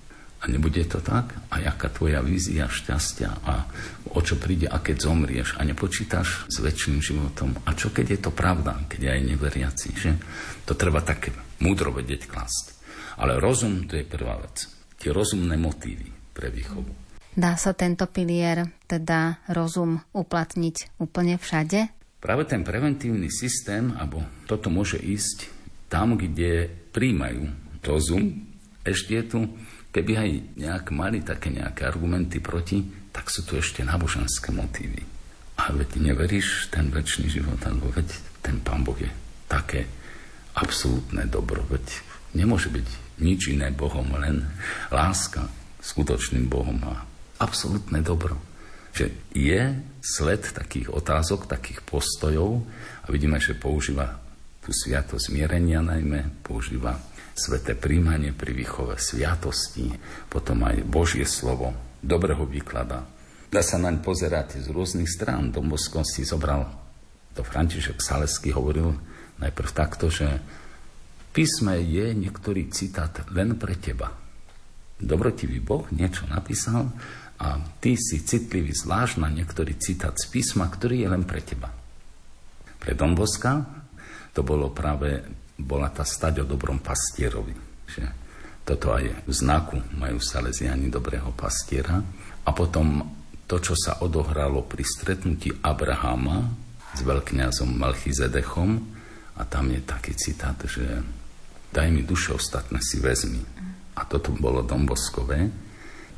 [0.43, 1.39] A nebude to tak?
[1.55, 3.47] A jaká tvoja vízia šťastia?
[3.47, 3.63] A
[4.11, 5.55] o čo príde, a keď zomrieš?
[5.55, 7.55] A nepočítaš s väčším životom?
[7.63, 8.83] A čo keď je to pravda?
[8.91, 9.89] Keď je aj neveriaci?
[9.95, 10.13] Že?
[10.67, 11.31] To treba tak
[11.63, 12.65] múdro vedieť klásť.
[13.23, 14.67] Ale rozum to je prvá vec.
[14.99, 16.91] Tie rozumné motívy pre výchovu.
[17.33, 21.89] Dá sa tento pilier, teda rozum, uplatniť úplne všade?
[22.19, 25.49] Práve ten preventívny systém, alebo toto môže ísť
[25.87, 27.47] tam, kde príjmajú
[27.87, 28.53] rozum.
[28.83, 29.41] Ešte je tu
[29.93, 32.81] Keby aj nejak mali také nejaké argumenty proti,
[33.13, 35.05] tak sú tu ešte náboženské motívy.
[35.61, 38.09] A veď neveríš ten väčší život, alebo veď
[38.41, 39.13] ten Pán Boh je
[39.47, 39.85] také
[40.57, 41.85] absolútne dobro, veď
[42.33, 42.89] nemôže byť
[43.21, 44.49] nič iné Bohom, len
[44.89, 45.45] láska
[45.85, 47.05] skutočným Bohom a
[47.37, 48.41] absolútne dobro.
[48.97, 52.65] Že je sled takých otázok, takých postojov
[53.05, 54.21] a vidíme, že používa
[54.65, 56.97] tú sviatosť zmierenia najmä, používa
[57.33, 59.93] sveté príjmanie pri výchove sviatosti,
[60.29, 61.73] potom aj Božie slovo,
[62.05, 62.45] dobre ho.
[63.53, 65.53] Dá sa naň pozerať z rôznych strán.
[65.53, 66.65] Dombosko si zobral,
[67.37, 68.97] to František Salesky hovoril
[69.41, 74.13] najprv takto, že v písme je niektorý citát len pre teba.
[74.97, 76.93] Dobrotivý Boh niečo napísal
[77.43, 81.69] a ty si citlivý zvlášť na niektorý citát z písma, ktorý je len pre teba.
[82.79, 83.85] Pre Domboska
[84.33, 87.55] to bolo práve bola tá stať o dobrom pastierovi.
[87.89, 88.05] Že
[88.63, 91.99] toto aj v znaku majú Salesiani dobrého pastiera.
[92.43, 93.03] A potom
[93.47, 96.47] to, čo sa odohralo pri stretnutí Abrahama
[96.95, 98.93] s veľkňazom Malchizedechom,
[99.33, 100.85] a tam je taký citát, že
[101.73, 103.41] daj mi duše ostatné si vezmi.
[103.97, 105.49] A toto bolo Domboskové.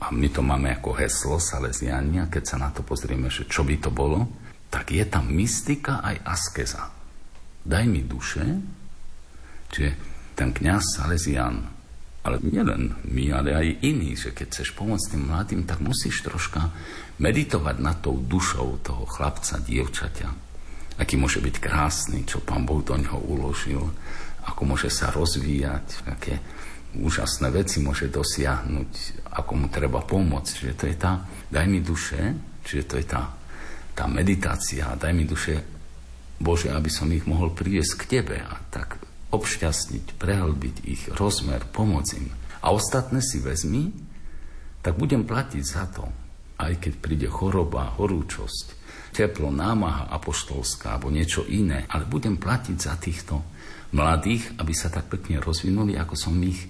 [0.03, 3.79] A my to máme ako heslo Salesiania, keď sa na to pozrieme, že čo by
[3.79, 4.27] to bolo,
[4.69, 6.91] tak je tam mystika aj askeza.
[7.65, 8.43] Daj mi duše
[9.75, 9.91] Čiže
[10.39, 11.75] ten kňaz Salesian
[12.25, 16.73] ale nielen my, ale aj iní, že keď chceš pomôcť tým mladým, tak musíš troška
[17.21, 20.29] meditovať nad tou dušou toho chlapca, dievčaťa.
[20.97, 23.85] Aký môže byť krásny, čo pán Boh do neho uložil,
[24.49, 26.41] ako môže sa rozvíjať, aké
[26.97, 30.73] úžasné veci môže dosiahnuť, ako mu treba pomôcť.
[30.73, 31.13] Že to je tá,
[31.53, 32.33] daj mi duše,
[32.65, 33.37] čiže to je tá,
[33.93, 35.61] tá meditácia, daj mi duše,
[36.41, 38.37] Bože, aby som ich mohol priviesť k Tebe.
[38.41, 38.97] A tak
[39.35, 42.31] obšťastniť, prehlbiť ich rozmer, pomôcť im.
[42.63, 43.91] A ostatné si vezmi,
[44.81, 46.07] tak budem platiť za to.
[46.55, 52.95] Aj keď príde choroba, horúčosť, teplo, námaha apoštolská alebo niečo iné, ale budem platiť za
[52.99, 53.43] týchto
[53.95, 56.67] mladých, aby sa tak pekne rozvinuli, ako som ich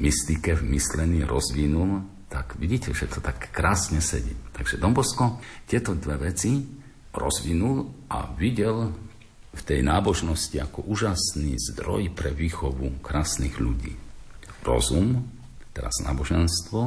[0.00, 4.34] mystike, v myslení rozvinul, tak vidíte, že to tak krásne sedí.
[4.56, 5.38] Takže Dombosko
[5.68, 6.66] tieto dve veci
[7.14, 8.90] rozvinul a videl
[9.54, 13.94] v tej nábožnosti ako úžasný zdroj pre výchovu krásnych ľudí.
[14.66, 15.22] Rozum,
[15.70, 16.80] teraz náboženstvo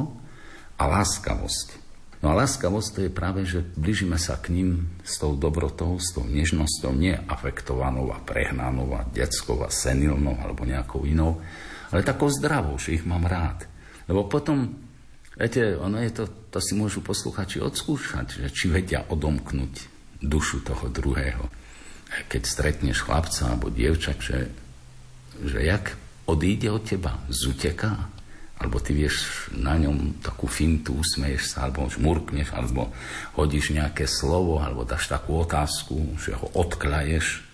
[0.76, 1.88] a láskavosť.
[2.18, 6.10] No a láskavosť to je práve, že blížime sa k ním s tou dobrotou, s
[6.10, 11.38] tou nežnosťou, nie afektovanou a prehnanou a detskou a senilnou alebo nejakou inou,
[11.94, 13.64] ale takou zdravou, že ich mám rád.
[14.10, 14.74] Lebo potom,
[15.38, 19.74] viete, ono je to, to si môžu posluchači odskúšať, že či vedia odomknúť
[20.18, 21.57] dušu toho druhého
[22.26, 24.50] keď stretneš chlapca alebo dievča, že,
[25.38, 25.94] že jak
[26.26, 28.10] odíde od teba, zuteká,
[28.58, 32.90] alebo ty vieš na ňom takú fintu, usmeješ sa, alebo žmurkneš, alebo
[33.38, 37.46] hodíš nejaké slovo, alebo dáš takú otázku, že ho odklaješ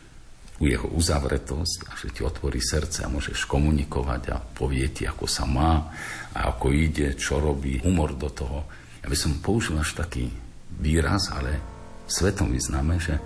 [0.62, 5.28] u jeho uzavretosť a že ti otvorí srdce a môžeš komunikovať a povie ti, ako
[5.28, 5.92] sa má
[6.32, 8.64] a ako ide, čo robí, humor do toho.
[9.04, 10.32] Ja by som použil až taký
[10.80, 11.60] výraz, ale
[12.08, 13.20] svetom vyznáme, že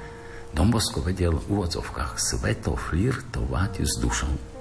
[0.52, 4.57] Dombosko vedel v úvodzovkách sveto flirtovať s dušou.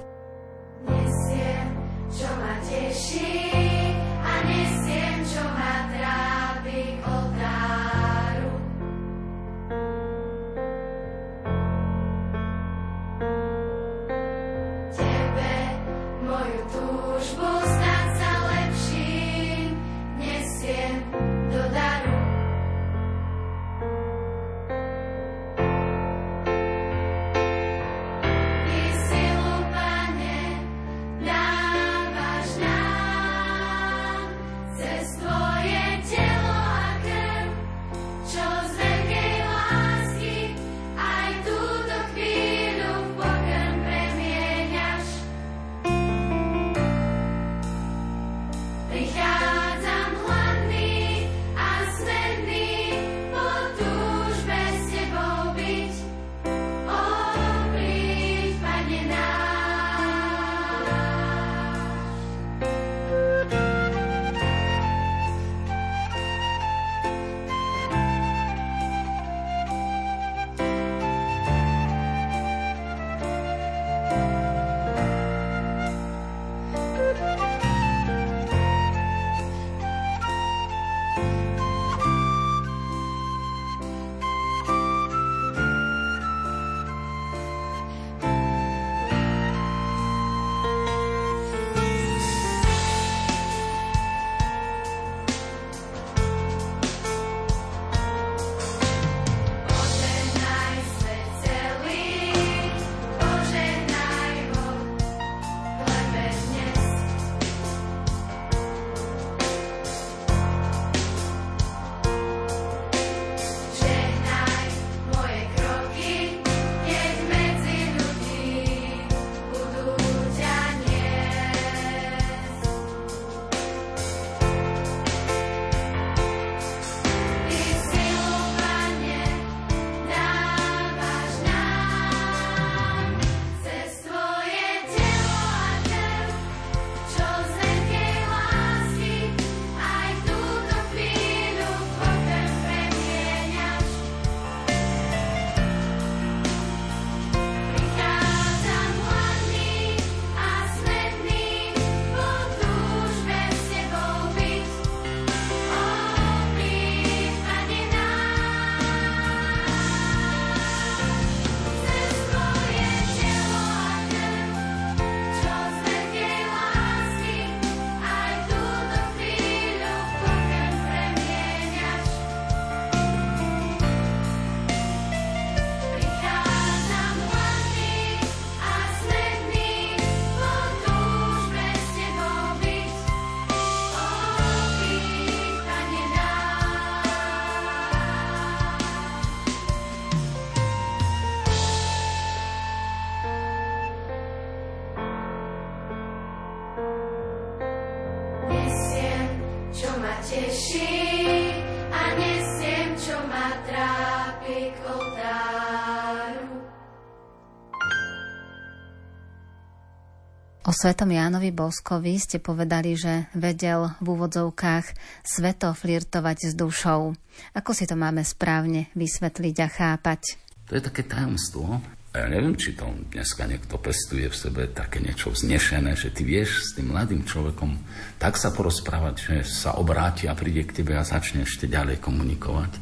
[210.67, 214.86] O svetom Jánovi Boskovi ste povedali, že vedel v úvodzovkách
[215.23, 217.15] sveto flirtovať s dušou.
[217.55, 220.36] Ako si to máme správne vysvetliť a chápať?
[220.67, 221.80] To je také tajomstvo.
[222.18, 226.26] A ja neviem, či to dneska niekto pestuje v sebe také niečo vznešené, že ty
[226.26, 227.78] vieš s tým mladým človekom
[228.18, 232.74] tak sa porozprávať, že sa obráti a príde k tebe a začne ešte ďalej komunikovať.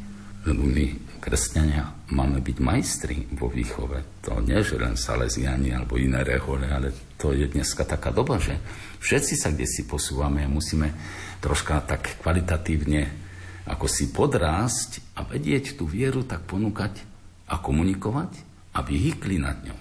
[0.47, 4.23] Lebo my kresťania máme byť majstri vo výchove.
[4.23, 8.55] To nie, že len Salesiani alebo iné rehole, ale to je dneska taká doba, že
[9.03, 10.95] všetci sa kde si posúvame a musíme
[11.43, 13.27] troška tak kvalitatívne
[13.67, 17.03] ako si podrásť a vedieť tú vieru tak ponúkať
[17.49, 19.80] a komunikovať a vyhýkli nad ňou.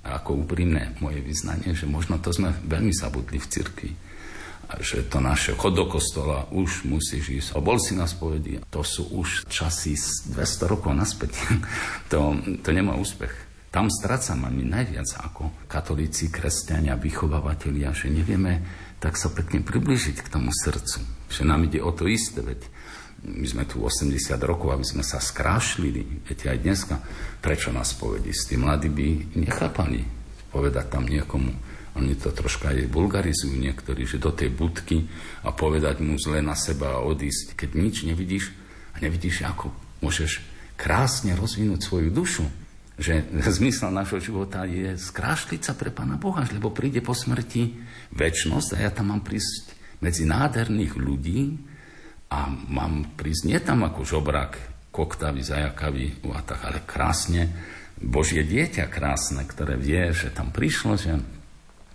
[0.00, 3.90] A ako úprimné moje vyznanie, že možno to sme veľmi zabudli v cirkvi
[4.78, 7.48] že to naše chod do kostola už musíš ísť.
[7.56, 8.62] A bol si na spovedi.
[8.70, 11.34] To sú už časy z 200 rokov naspäť.
[12.12, 13.34] to, to nemá úspech.
[13.74, 18.62] Tam strácame my najviac ako katolíci, kresťania, vychovávateľia, že nevieme
[19.00, 21.00] tak sa pekne približiť k tomu srdcu.
[21.32, 22.60] Že nám ide o to isté, veď
[23.20, 26.24] my sme tu 80 rokov, aby sme sa skrášlili.
[26.24, 26.96] Viete, aj dneska,
[27.44, 28.32] prečo nás povedí?
[28.32, 30.00] Tým mladí by nechápali
[30.48, 31.52] povedať tam niekomu,
[31.98, 35.10] oni to troška aj vulgarizujú niektorí, že do tej budky
[35.42, 38.54] a povedať mu zle na seba a odísť, keď nič nevidíš
[38.94, 40.42] a nevidíš, ako môžeš
[40.78, 42.46] krásne rozvinúť svoju dušu.
[42.96, 43.26] Že
[43.58, 47.74] zmysel nášho života je skrášliť sa pre Pána Boha, lebo príde po smrti
[48.14, 51.69] väčnosť a ja tam mám prísť medzi nádherných ľudí
[52.30, 54.56] a mám prísť nie tam ako žobrak,
[54.90, 57.50] koktavý, zajakavý, ale krásne
[58.00, 61.20] Božie dieťa krásne, ktoré vie, že tam prišlo, že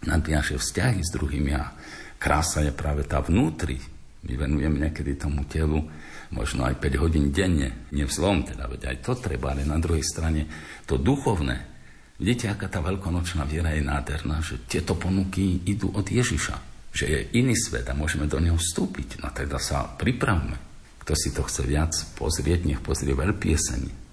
[0.06, 1.74] nadviaže vzťahy s druhými a
[2.22, 3.82] krása je práve tá vnútri.
[4.26, 5.82] My venujeme niekedy tomu telu
[6.30, 10.46] možno aj 5 hodín denne, nevzlom teda, veď aj to treba, ale na druhej strane
[10.86, 11.74] to duchovné.
[12.22, 17.20] Vidíte, aká tá veľkonočná viera je nádherná, že tieto ponuky idú od Ježiša, že je
[17.36, 19.20] iný svet a môžeme do neho vstúpiť.
[19.20, 20.56] No teda sa pripravme.
[21.04, 24.08] Kto si to chce viac pozrieť, nech pozrie veľpieseň.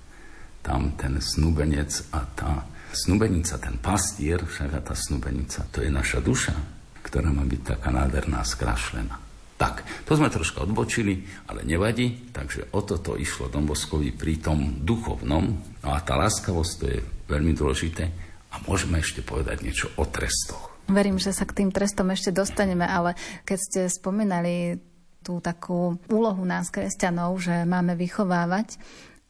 [0.67, 6.53] Tam ten snúbenec a tá Snubenica, ten pastier, však tá snubenica, to je naša duša,
[7.01, 9.17] ktorá má byť taká nádherná, skrašlená.
[9.57, 15.45] Tak, to sme troška odbočili, ale nevadí, takže o toto išlo Domboskovi pri tom duchovnom.
[15.81, 16.99] No a tá láskavosť, to je
[17.33, 18.05] veľmi dôležité.
[18.53, 20.72] A môžeme ešte povedať niečo o trestoch.
[20.93, 23.17] Verím, že sa k tým trestom ešte dostaneme, ale
[23.49, 24.77] keď ste spomínali
[25.25, 28.77] tú takú úlohu nás, kresťanov, že máme vychovávať,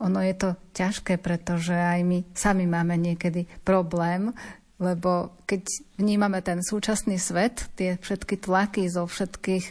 [0.02, 4.34] ono je to ťažké, pretože aj my sami máme niekedy problém,
[4.82, 5.62] lebo keď
[6.02, 9.64] vnímame ten súčasný svet, tie všetky tlaky zo všetkých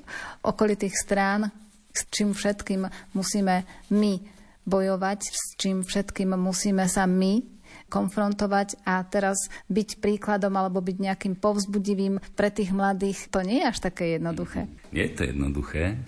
[0.47, 1.51] okolitých strán,
[1.91, 4.23] s čím všetkým musíme my
[4.63, 7.60] bojovať, s čím všetkým musíme sa my
[7.91, 13.67] konfrontovať a teraz byť príkladom alebo byť nejakým povzbudivým pre tých mladých, to nie je
[13.67, 14.71] až také jednoduché.
[14.95, 15.99] Je to jednoduché.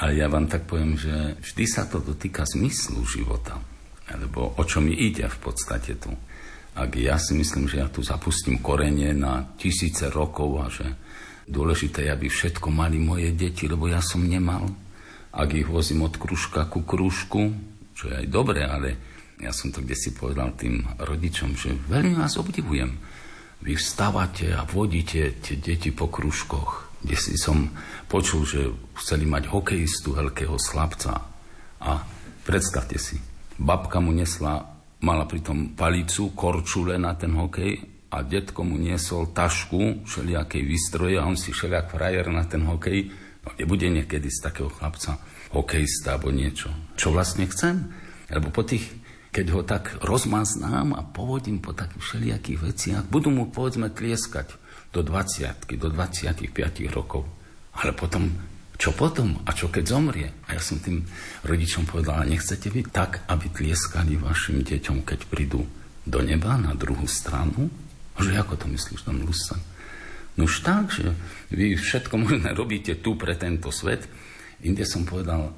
[0.00, 3.60] A ja vám tak poviem, že vždy sa to dotýka zmyslu života.
[4.08, 6.10] Lebo o čo mi ide v podstate tu.
[6.72, 10.88] Ak ja si myslím, že ja tu zapustím korenie na tisíce rokov a že
[11.44, 14.72] dôležité je, aby všetko mali moje deti, lebo ja som nemal.
[15.32, 17.52] Ak ich vozím od kružka ku kružku,
[17.92, 19.11] čo je aj dobre, ale
[19.42, 22.94] ja som to kde si povedal tým rodičom, že veľmi vás obdivujem.
[23.62, 27.66] Vy vstávate a vodíte tie deti po kružkoch kde si som
[28.06, 28.70] počul, že
[29.02, 31.18] chceli mať hokejistu, veľkého slabca.
[31.82, 32.06] A
[32.46, 33.18] predstavte si,
[33.58, 34.62] babka mu nesla,
[35.02, 41.26] mala pritom palicu, korčule na ten hokej a detko mu niesol tašku všelijakej výstroje a
[41.26, 43.10] on si všelijak frajer na ten hokej.
[43.42, 45.18] No, nebude niekedy z takého chlapca
[45.50, 46.70] hokejista alebo niečo.
[46.94, 47.90] Čo vlastne chcem?
[48.30, 48.86] Lebo po tých,
[49.32, 54.60] keď ho tak rozmaznám a povodím po takých všelijakých veciach, budú mu povedzme tlieskať
[54.92, 56.52] do 20 do 25
[56.92, 57.24] rokov.
[57.80, 58.28] Ale potom,
[58.76, 59.40] čo potom?
[59.48, 60.28] A čo keď zomrie?
[60.44, 61.08] A ja som tým
[61.48, 65.64] rodičom povedal, nechcete byť tak, aby tlieskali vašim deťom, keď prídu
[66.04, 67.72] do neba na druhú stranu?
[68.20, 69.56] Že ako to myslíš, tam Lusa?
[70.36, 71.16] No už tak, že
[71.48, 74.04] vy všetko možné robíte tu pre tento svet.
[74.60, 75.56] Inde som povedal,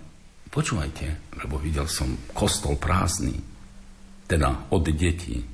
[0.54, 3.53] počúvajte, lebo videl som kostol prázdny,
[4.24, 5.44] teda od detí,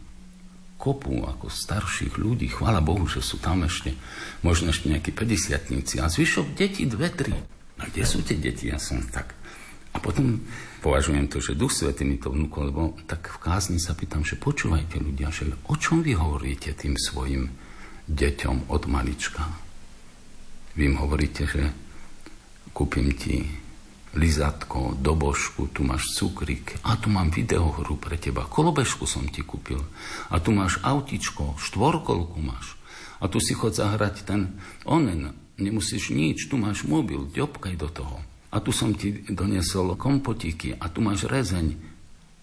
[0.80, 3.92] kopu ako starších ľudí, chvála Bohu, že sú tam ešte,
[4.40, 7.36] možno ešte nejakí 50 a zvyšok deti dve, tri.
[7.80, 8.72] A kde sú tie deti?
[8.72, 9.36] Ja som tak.
[9.90, 10.40] A potom
[10.80, 14.38] považujem to, že Duch Svety mi to vnúkol, lebo tak v kázni sa pýtam, že
[14.38, 17.50] počúvajte ľudia, že o čom vy hovoríte tým svojim
[18.06, 19.42] deťom od malička?
[20.78, 21.74] Vy im hovoríte, že
[22.70, 23.59] kúpim ti
[24.14, 29.78] lizatko, dobožku, tu máš cukrik a tu mám videohru pre teba, kolobežku som ti kúpil.
[30.30, 32.74] A tu máš autičko, štvorkolku máš.
[33.22, 38.16] A tu si chod zahrať ten onen, nemusíš nič, tu máš mobil, ďobkaj do toho.
[38.50, 41.78] A tu som ti doniesol kompotíky a tu máš rezeň.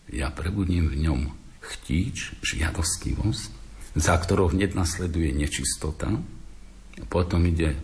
[0.08, 1.22] Ja prebudím v ňom
[1.60, 3.52] chtíč, žiadostivosť,
[4.00, 6.16] za ktorou hneď nasleduje nečistota,
[7.12, 7.76] potom ide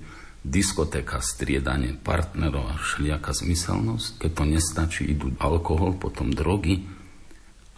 [0.44, 4.20] diskotéka, striedanie partnerov a všelijaká zmyselnosť.
[4.20, 6.84] Keď to nestačí, idú alkohol, potom drogy.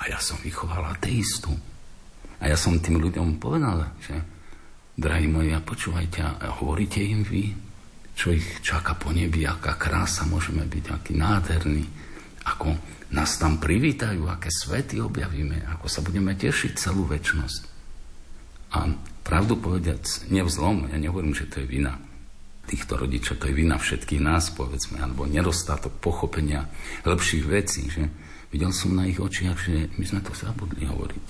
[0.01, 1.53] A ja som vychoval ateistu.
[2.41, 4.18] A ja som tým ľuďom povedal, že
[4.97, 7.53] drahí moji, a počúvajte, a hovoríte im vy,
[8.18, 11.86] čo ich čaká po nebi, aká krása môžeme byť, aký nádherný,
[12.49, 12.76] ako
[13.13, 17.61] nás tam privítajú, aké svety objavíme, ako sa budeme tešiť celú väčnosť.
[18.76, 18.89] A
[19.24, 21.95] pravdu povediac, nevzlom, ja nehovorím, že to je vina
[22.66, 26.66] týchto rodičov, to je vina všetkých nás, povedzme, alebo nedostatok pochopenia
[27.05, 28.09] lepších vecí, že
[28.49, 31.28] videl som na ich očiach, že my sme to zabudli hovoriť.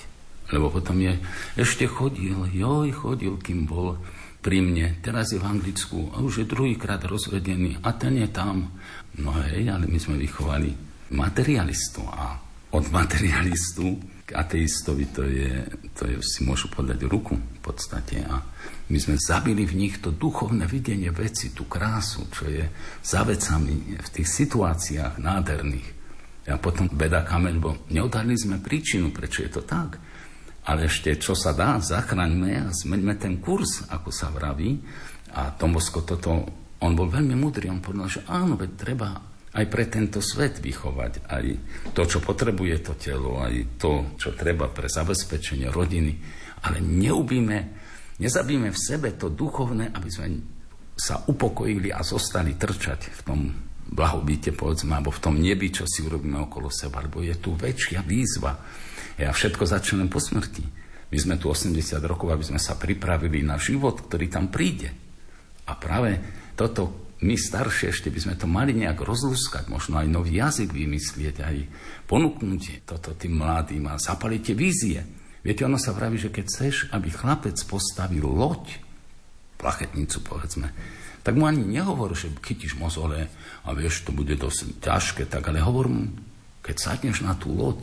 [0.53, 1.17] Lebo potom je,
[1.57, 3.97] ešte chodil, joj, chodil, kým bol
[4.45, 8.69] pri mne, teraz je v Anglicku a už je druhýkrát rozvedený a ten je tam.
[9.17, 10.69] No hej, ale my sme vychovali
[11.17, 12.37] materialistu a
[12.69, 15.51] od materialistu ateistovi to je,
[15.93, 18.41] to je, si môžu podať ruku v podstate a
[18.89, 22.65] my sme zabili v nich to duchovné videnie veci, tú krásu, čo je
[23.01, 25.89] za vecami v tých situáciách nádherných.
[26.45, 29.97] A potom beda kameň, bo neodhalili sme príčinu, prečo je to tak.
[30.69, 34.77] Ale ešte, čo sa dá, zachraňme a zmeňme ten kurz, ako sa vraví.
[35.33, 36.45] A Tomosko toto,
[36.81, 41.31] on bol veľmi múdry, on povedal, že áno, veď treba aj pre tento svet vychovať,
[41.31, 41.45] aj
[41.95, 46.13] to, čo potrebuje to telo, aj to, čo treba pre zabezpečenie rodiny,
[46.67, 47.85] ale neubíme
[48.15, 50.27] Nezabíme v sebe to duchovné, aby sme
[50.95, 53.39] sa upokojili a zostali trčať v tom
[53.91, 58.07] blahobite, povedzme, alebo v tom nebi, čo si urobíme okolo seba, lebo je tu väčšia
[58.07, 58.55] výzva.
[59.19, 60.63] Ja všetko začnem po smrti.
[61.11, 61.75] My sme tu 80
[62.07, 64.95] rokov, aby sme sa pripravili na život, ktorý tam príde.
[65.67, 66.17] A práve
[66.55, 71.35] toto my staršie ešte by sme to mali nejak rozlúskať, možno aj nový jazyk vymyslieť,
[71.41, 71.57] aj
[72.05, 74.99] ponúknuť toto tým mladým a zapaliť tie vízie.
[75.41, 78.77] Viete, ono sa vraví, že keď chceš, aby chlapec postavil loď,
[79.57, 80.69] plachetnicu povedzme,
[81.25, 83.25] tak mu ani nehovor, že chytíš mozole
[83.65, 86.05] a vieš, to bude dosť ťažké, tak ale hovor mu,
[86.61, 87.81] keď sadneš na tú loď,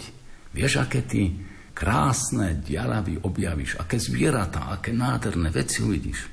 [0.55, 1.35] vieš, aké ty
[1.75, 6.31] krásne dialavy objavíš, aké zvieratá, aké nádherné veci uvidíš.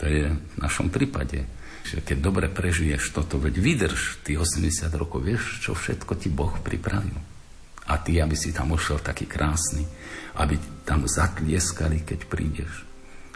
[0.00, 1.55] To je v našom prípade,
[1.86, 6.52] že keď dobre prežiješ toto, veď vydrž tých 80 rokov, vieš, čo všetko ti Boh
[6.58, 7.14] pripravil.
[7.86, 9.86] A ty, aby si tam ušiel taký krásny
[10.36, 12.84] aby tam zatlieskali, keď prídeš.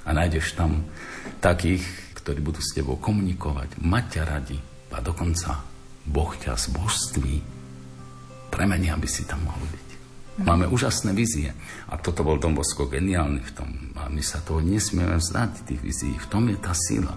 [0.04, 0.84] A nájdeš tam
[1.40, 1.84] takých,
[2.16, 4.58] ktorí budú s tebou komunikovať, mať ťa radi
[4.92, 5.64] a dokonca
[6.04, 7.34] Boh ťa z božství
[8.52, 9.88] premení, aby si tam mohol byť.
[10.40, 11.52] Máme úžasné vízie.
[11.92, 13.70] A toto bol Don Bosco geniálny v tom.
[14.00, 16.16] A my sa toho nesmieme vzdať, tých vízií.
[16.16, 17.12] V tom je tá sila.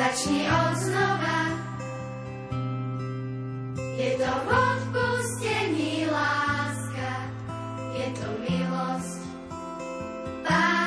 [0.00, 1.40] Začni od znova.
[4.00, 7.12] Je to v odpustení láska,
[7.94, 9.19] je to milosť
[10.50, 10.79] Bye.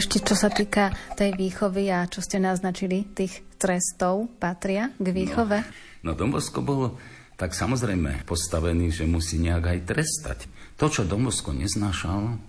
[0.00, 5.60] Ešte čo sa týka tej výchovy a čo ste naznačili, tých trestov patria k výchove?
[6.00, 6.96] No, no Dombosko bol
[7.36, 10.38] tak samozrejme postavený, že musí nejak aj trestať.
[10.80, 12.40] To, čo Dombosko neznášal,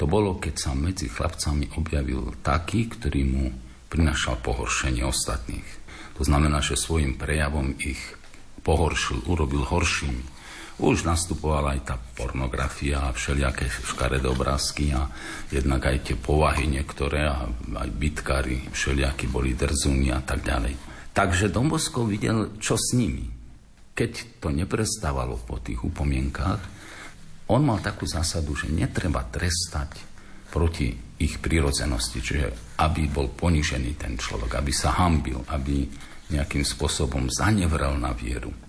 [0.00, 3.52] to bolo, keď sa medzi chlapcami objavil taký, ktorý mu
[3.92, 5.68] prinašal pohoršenie ostatných.
[6.16, 8.00] To znamená, že svojim prejavom ich
[8.64, 10.33] pohoršil, urobil horšími.
[10.74, 15.06] Už nastupovala aj tá pornografia a všelijaké škaredé obrázky a
[15.46, 17.46] jednak aj tie povahy niektoré a
[17.78, 20.74] aj bitkári všelijakí boli drzúni a tak ďalej.
[21.14, 23.22] Takže Dombosko videl, čo s nimi.
[23.94, 26.62] Keď to neprestávalo po tých upomienkách,
[27.54, 29.94] on mal takú zásadu, že netreba trestať
[30.50, 30.90] proti
[31.22, 35.86] ich prírodzenosti, čiže aby bol ponižený ten človek, aby sa hambil, aby
[36.34, 38.63] nejakým spôsobom zanevrel na vieru.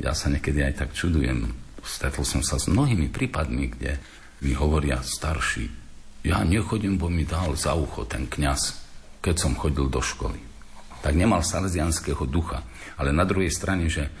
[0.00, 1.52] Ja sa niekedy aj tak čudujem.
[1.84, 4.00] Stretol som sa s mnohými prípadmi, kde
[4.40, 5.80] mi hovoria starší,
[6.20, 8.76] ja nechodím, bo mi dal za ucho ten kňaz,
[9.24, 10.36] keď som chodil do školy.
[11.00, 12.60] Tak nemal salesianského ducha.
[13.00, 14.12] Ale na druhej strane, že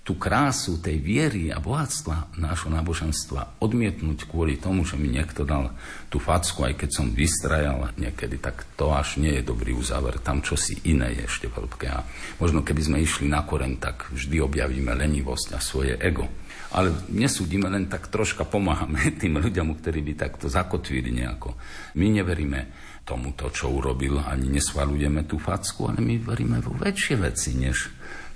[0.00, 5.76] tú krásu tej viery a bohatstva nášho náboženstva odmietnúť kvôli tomu, že mi niekto dal
[6.08, 10.16] tú facku, aj keď som vystrajal niekedy, tak to až nie je dobrý uzáver.
[10.18, 11.86] Tam čosi iné je ešte veľké.
[11.92, 12.00] A
[12.40, 16.24] možno keby sme išli na koreň, tak vždy objavíme lenivosť a svoje ego.
[16.70, 21.54] Ale nesúdime, len tak troška pomáhame tým ľuďom, ktorí by takto zakotvili nejako.
[22.00, 22.60] My neveríme
[23.04, 27.90] tomuto, čo urobil, ani nesvalujeme tú facku, ale my veríme vo väčšie veci, než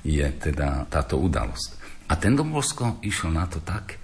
[0.04, 1.80] je teda táto udalosť.
[2.12, 3.96] A ten Dombosko išiel na to tak,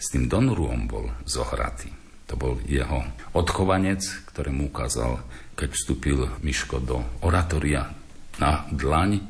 [0.00, 1.92] s tým Donruom bol zohratý.
[2.30, 3.02] To bol jeho
[3.34, 5.18] odchovanec, ktorému ukázal,
[5.58, 7.90] keď vstúpil Miško do oratoria
[8.38, 9.20] na dlaň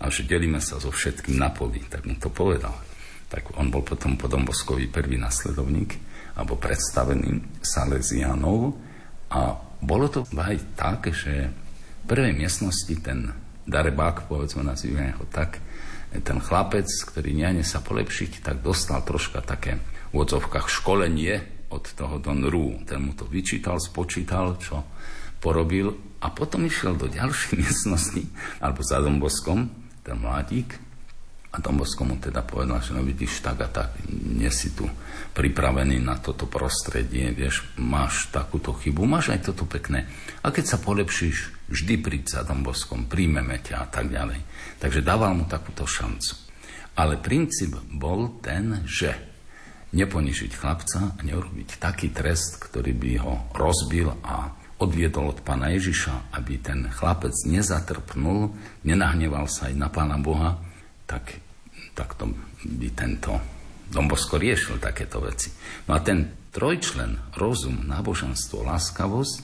[0.00, 2.72] a že delíme sa so všetkým na poli, tak mu to povedal.
[3.28, 6.00] Tak on bol potom po Domboskovi prvý nasledovník
[6.40, 8.72] alebo predstavený Salesianov
[9.28, 13.28] a bolo to aj tak, že v prvej miestnosti ten
[13.68, 15.60] darebák, povedzme nazývame ho tak,
[16.08, 19.76] ten chlapec, ktorý nejane sa polepšiť, tak dostal troška také
[20.08, 22.80] v odzovkách školenie od toho Don Rú.
[22.88, 24.88] Ten mu to vyčítal, spočítal, čo
[25.38, 25.92] porobil
[26.24, 28.24] a potom išiel do ďalšej miestnosti,
[28.64, 29.68] alebo za Domboskom,
[30.00, 30.88] ten mladík,
[31.48, 34.84] a Dombosko mu teda povedal, že no vidíš, tak a tak, nie si tu
[35.32, 40.04] pripravený na toto prostredie, vieš, máš takúto chybu, máš aj toto pekné.
[40.44, 44.40] A keď sa polepšíš, vždy príď za Domboskom, príjmeme ťa a tak ďalej.
[44.80, 46.34] Takže dával mu takúto šancu.
[46.98, 49.14] Ale princíp bol ten, že
[49.94, 56.34] neponižiť chlapca a neurobiť taký trest, ktorý by ho rozbil a odviedol od pána Ježiša,
[56.36, 58.52] aby ten chlapec nezatrpnul,
[58.84, 60.60] nenahneval sa aj na pána Boha,
[61.08, 61.40] tak,
[61.96, 62.30] tak to
[62.66, 63.40] by tento
[63.88, 65.48] Dombosko riešil takéto veci.
[65.88, 69.42] No a ten trojčlen, rozum, náboženstvo, láskavosť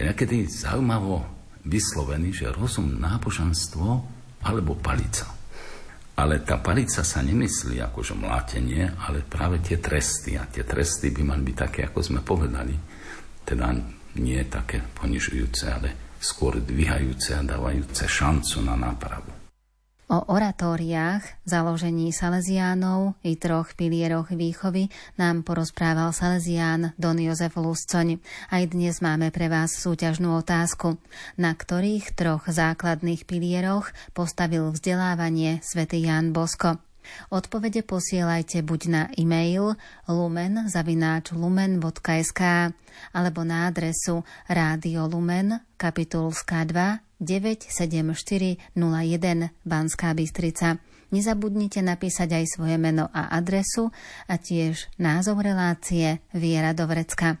[0.00, 3.86] je niekedy zaujímavo vyslovený, že rozum, náboženstvo
[4.44, 5.26] alebo palica.
[6.18, 10.34] Ale tá palica sa nemyslí ako že mlátenie, ale práve tie tresty.
[10.34, 12.74] A tie tresty by mali byť také, ako sme povedali.
[13.46, 13.70] Teda
[14.18, 19.47] nie také ponižujúce, ale skôr dvíhajúce a dávajúce šancu na nápravu.
[20.08, 24.88] O oratóriách, založení Salesiánov i troch pilieroch výchovy
[25.20, 28.16] nám porozprával Salesián Don Jozef Luscoň.
[28.48, 30.96] Aj dnes máme pre vás súťažnú otázku.
[31.36, 36.80] Na ktorých troch základných pilieroch postavil vzdelávanie svätý Ján Bosko?
[37.28, 39.76] Odpovede posielajte buď na e-mail
[40.08, 42.40] lumen.lumen.sk
[43.12, 48.74] alebo na adresu Rádio Lumen, kapitulská 2, 97401
[49.66, 50.78] Banská Bystrica.
[51.08, 53.88] Nezabudnite napísať aj svoje meno a adresu
[54.28, 57.40] a tiež názov relácie Viera do Vrecka.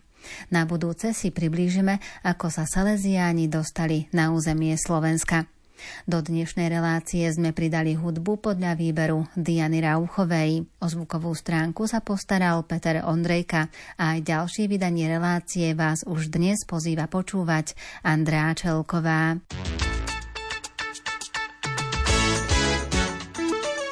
[0.50, 5.57] Na budúce si priblížime, ako sa Salesiáni dostali na územie Slovenska.
[6.06, 10.68] Do dnešnej relácie sme pridali hudbu podľa výberu Diany Rauchovej.
[10.78, 13.68] O zvukovú stránku sa postaral Peter Ondrejka
[13.98, 17.74] a aj ďalšie vydanie relácie vás už dnes pozýva počúvať
[18.04, 19.42] Andrá Čelková.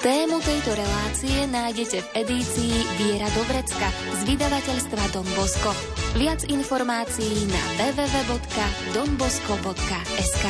[0.07, 5.75] Tému tejto relácie nájdete v edícii Viera Dobrecka z vydavateľstva Don Bosco.
[6.15, 10.47] Viac informácií na www.donbosco.sk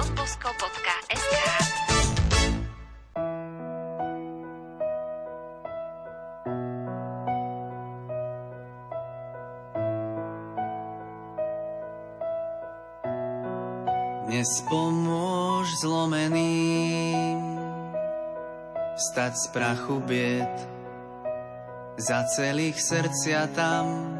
[0.00, 0.88] donbosco.sk
[14.24, 17.60] Dnes pomôž zlomeným
[18.96, 20.56] stať z prachu bied.
[22.00, 24.16] Za celých srdcia tam,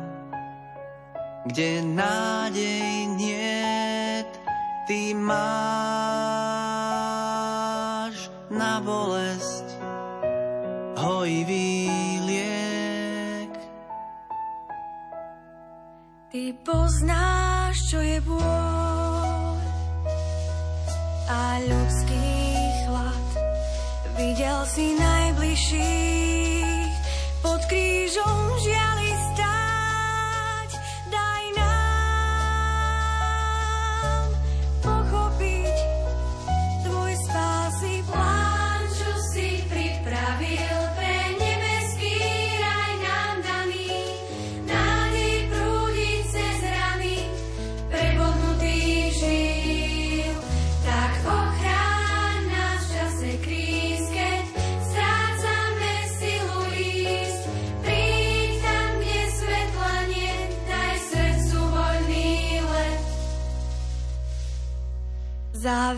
[1.49, 3.60] kde nádej niet,
[4.91, 5.31] ty máš
[8.51, 9.79] na bolesť
[10.99, 11.87] hojivý
[12.27, 13.55] liek.
[16.35, 19.63] Ty poznáš, čo je bôľ
[21.31, 22.35] a ľudský
[22.83, 23.31] chlad.
[24.19, 26.20] Videl si najbližších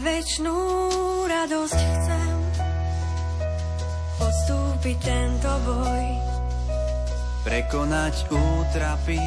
[0.03, 0.59] večnú
[1.31, 2.35] radosť chcem
[4.19, 6.19] podstúpiť tento boj.
[7.47, 9.23] prekonať útrapy,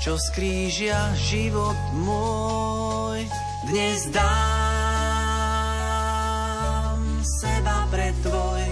[0.00, 3.20] čo skrížia život môj.
[3.68, 4.28] Dnes dám
[7.20, 8.64] seba pre tvoj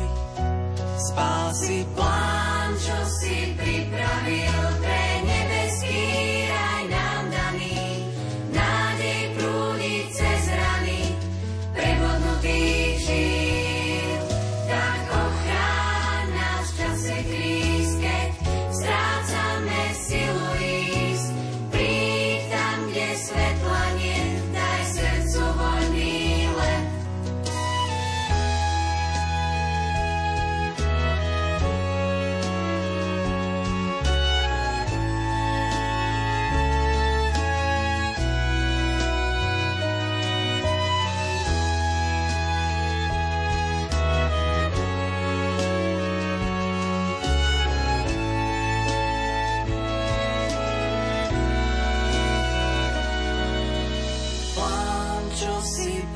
[1.13, 4.96] spásy plán, čo si pripravil pre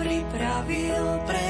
[0.01, 1.50] pripravil pre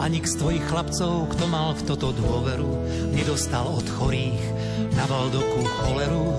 [0.00, 2.72] A nik z tvojich chlapcov, kto mal v toto dôveru,
[3.12, 4.40] nedostal od chorých
[4.96, 6.32] na Valdoku choleru.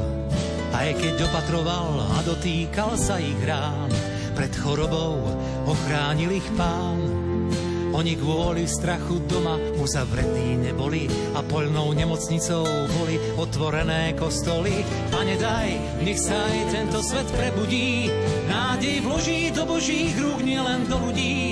[0.74, 3.94] Aj keď opatroval a dotýkal sa ich rán,
[4.34, 5.22] pred chorobou
[5.70, 6.98] ochránil ich pán.
[7.92, 12.64] Oni kvôli strachu doma uzavretí neboli a poľnou nemocnicou
[12.98, 14.82] boli otvorené kostoly.
[15.12, 18.08] Pane daj, nech sa aj tento svet prebudí,
[18.48, 21.51] nádej vloží do božích rúk, nielen do ľudí.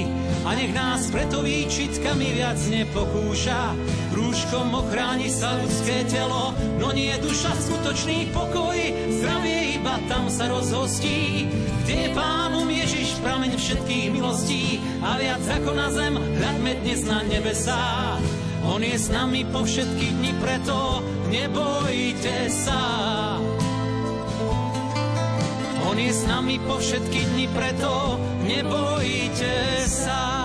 [0.49, 3.77] A nech nás preto výčitkami viac nepokúša,
[4.17, 8.73] rúškom ochráni sa ľudské telo, no nie duša skutočný pokoj,
[9.21, 11.45] zdravie iba tam sa rozhostí,
[11.85, 17.21] kde je pánom Ježiš prameň všetkých milostí a viac ako na zem hľadme dnes na
[17.29, 18.17] nebesá.
[18.65, 22.81] On je s nami po všetky dni, preto nebojte sa.
[25.85, 28.17] On je s nami po všetky dni, preto
[28.49, 30.38] nebojte sa.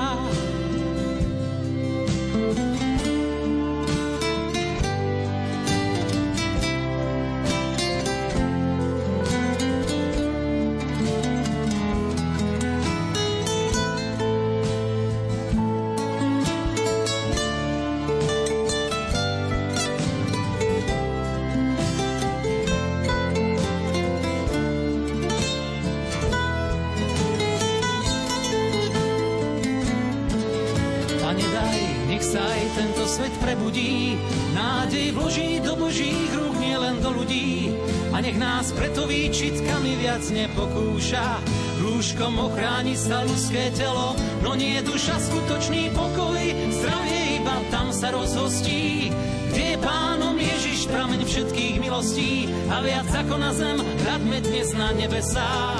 [42.14, 44.14] Rúškom ochráni sa ľudské telo,
[44.46, 46.38] no nie je duša skutočný pokoj,
[46.70, 49.10] zdravie iba tam sa rozhostí.
[49.50, 54.94] Kde je pánom Ježiš prameň všetkých milostí a viac ako na zem hľadme dnes na
[54.94, 55.74] nebesá.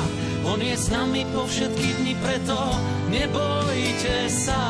[0.51, 2.59] On je s nami po všetky dni, preto
[3.14, 4.62] nebojte sa.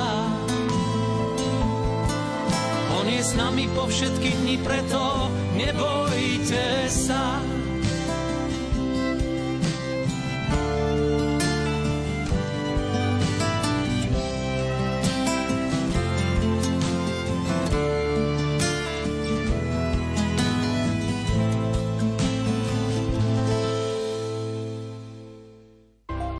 [2.92, 7.53] On je s nami po všetky dni, preto nebojte sa.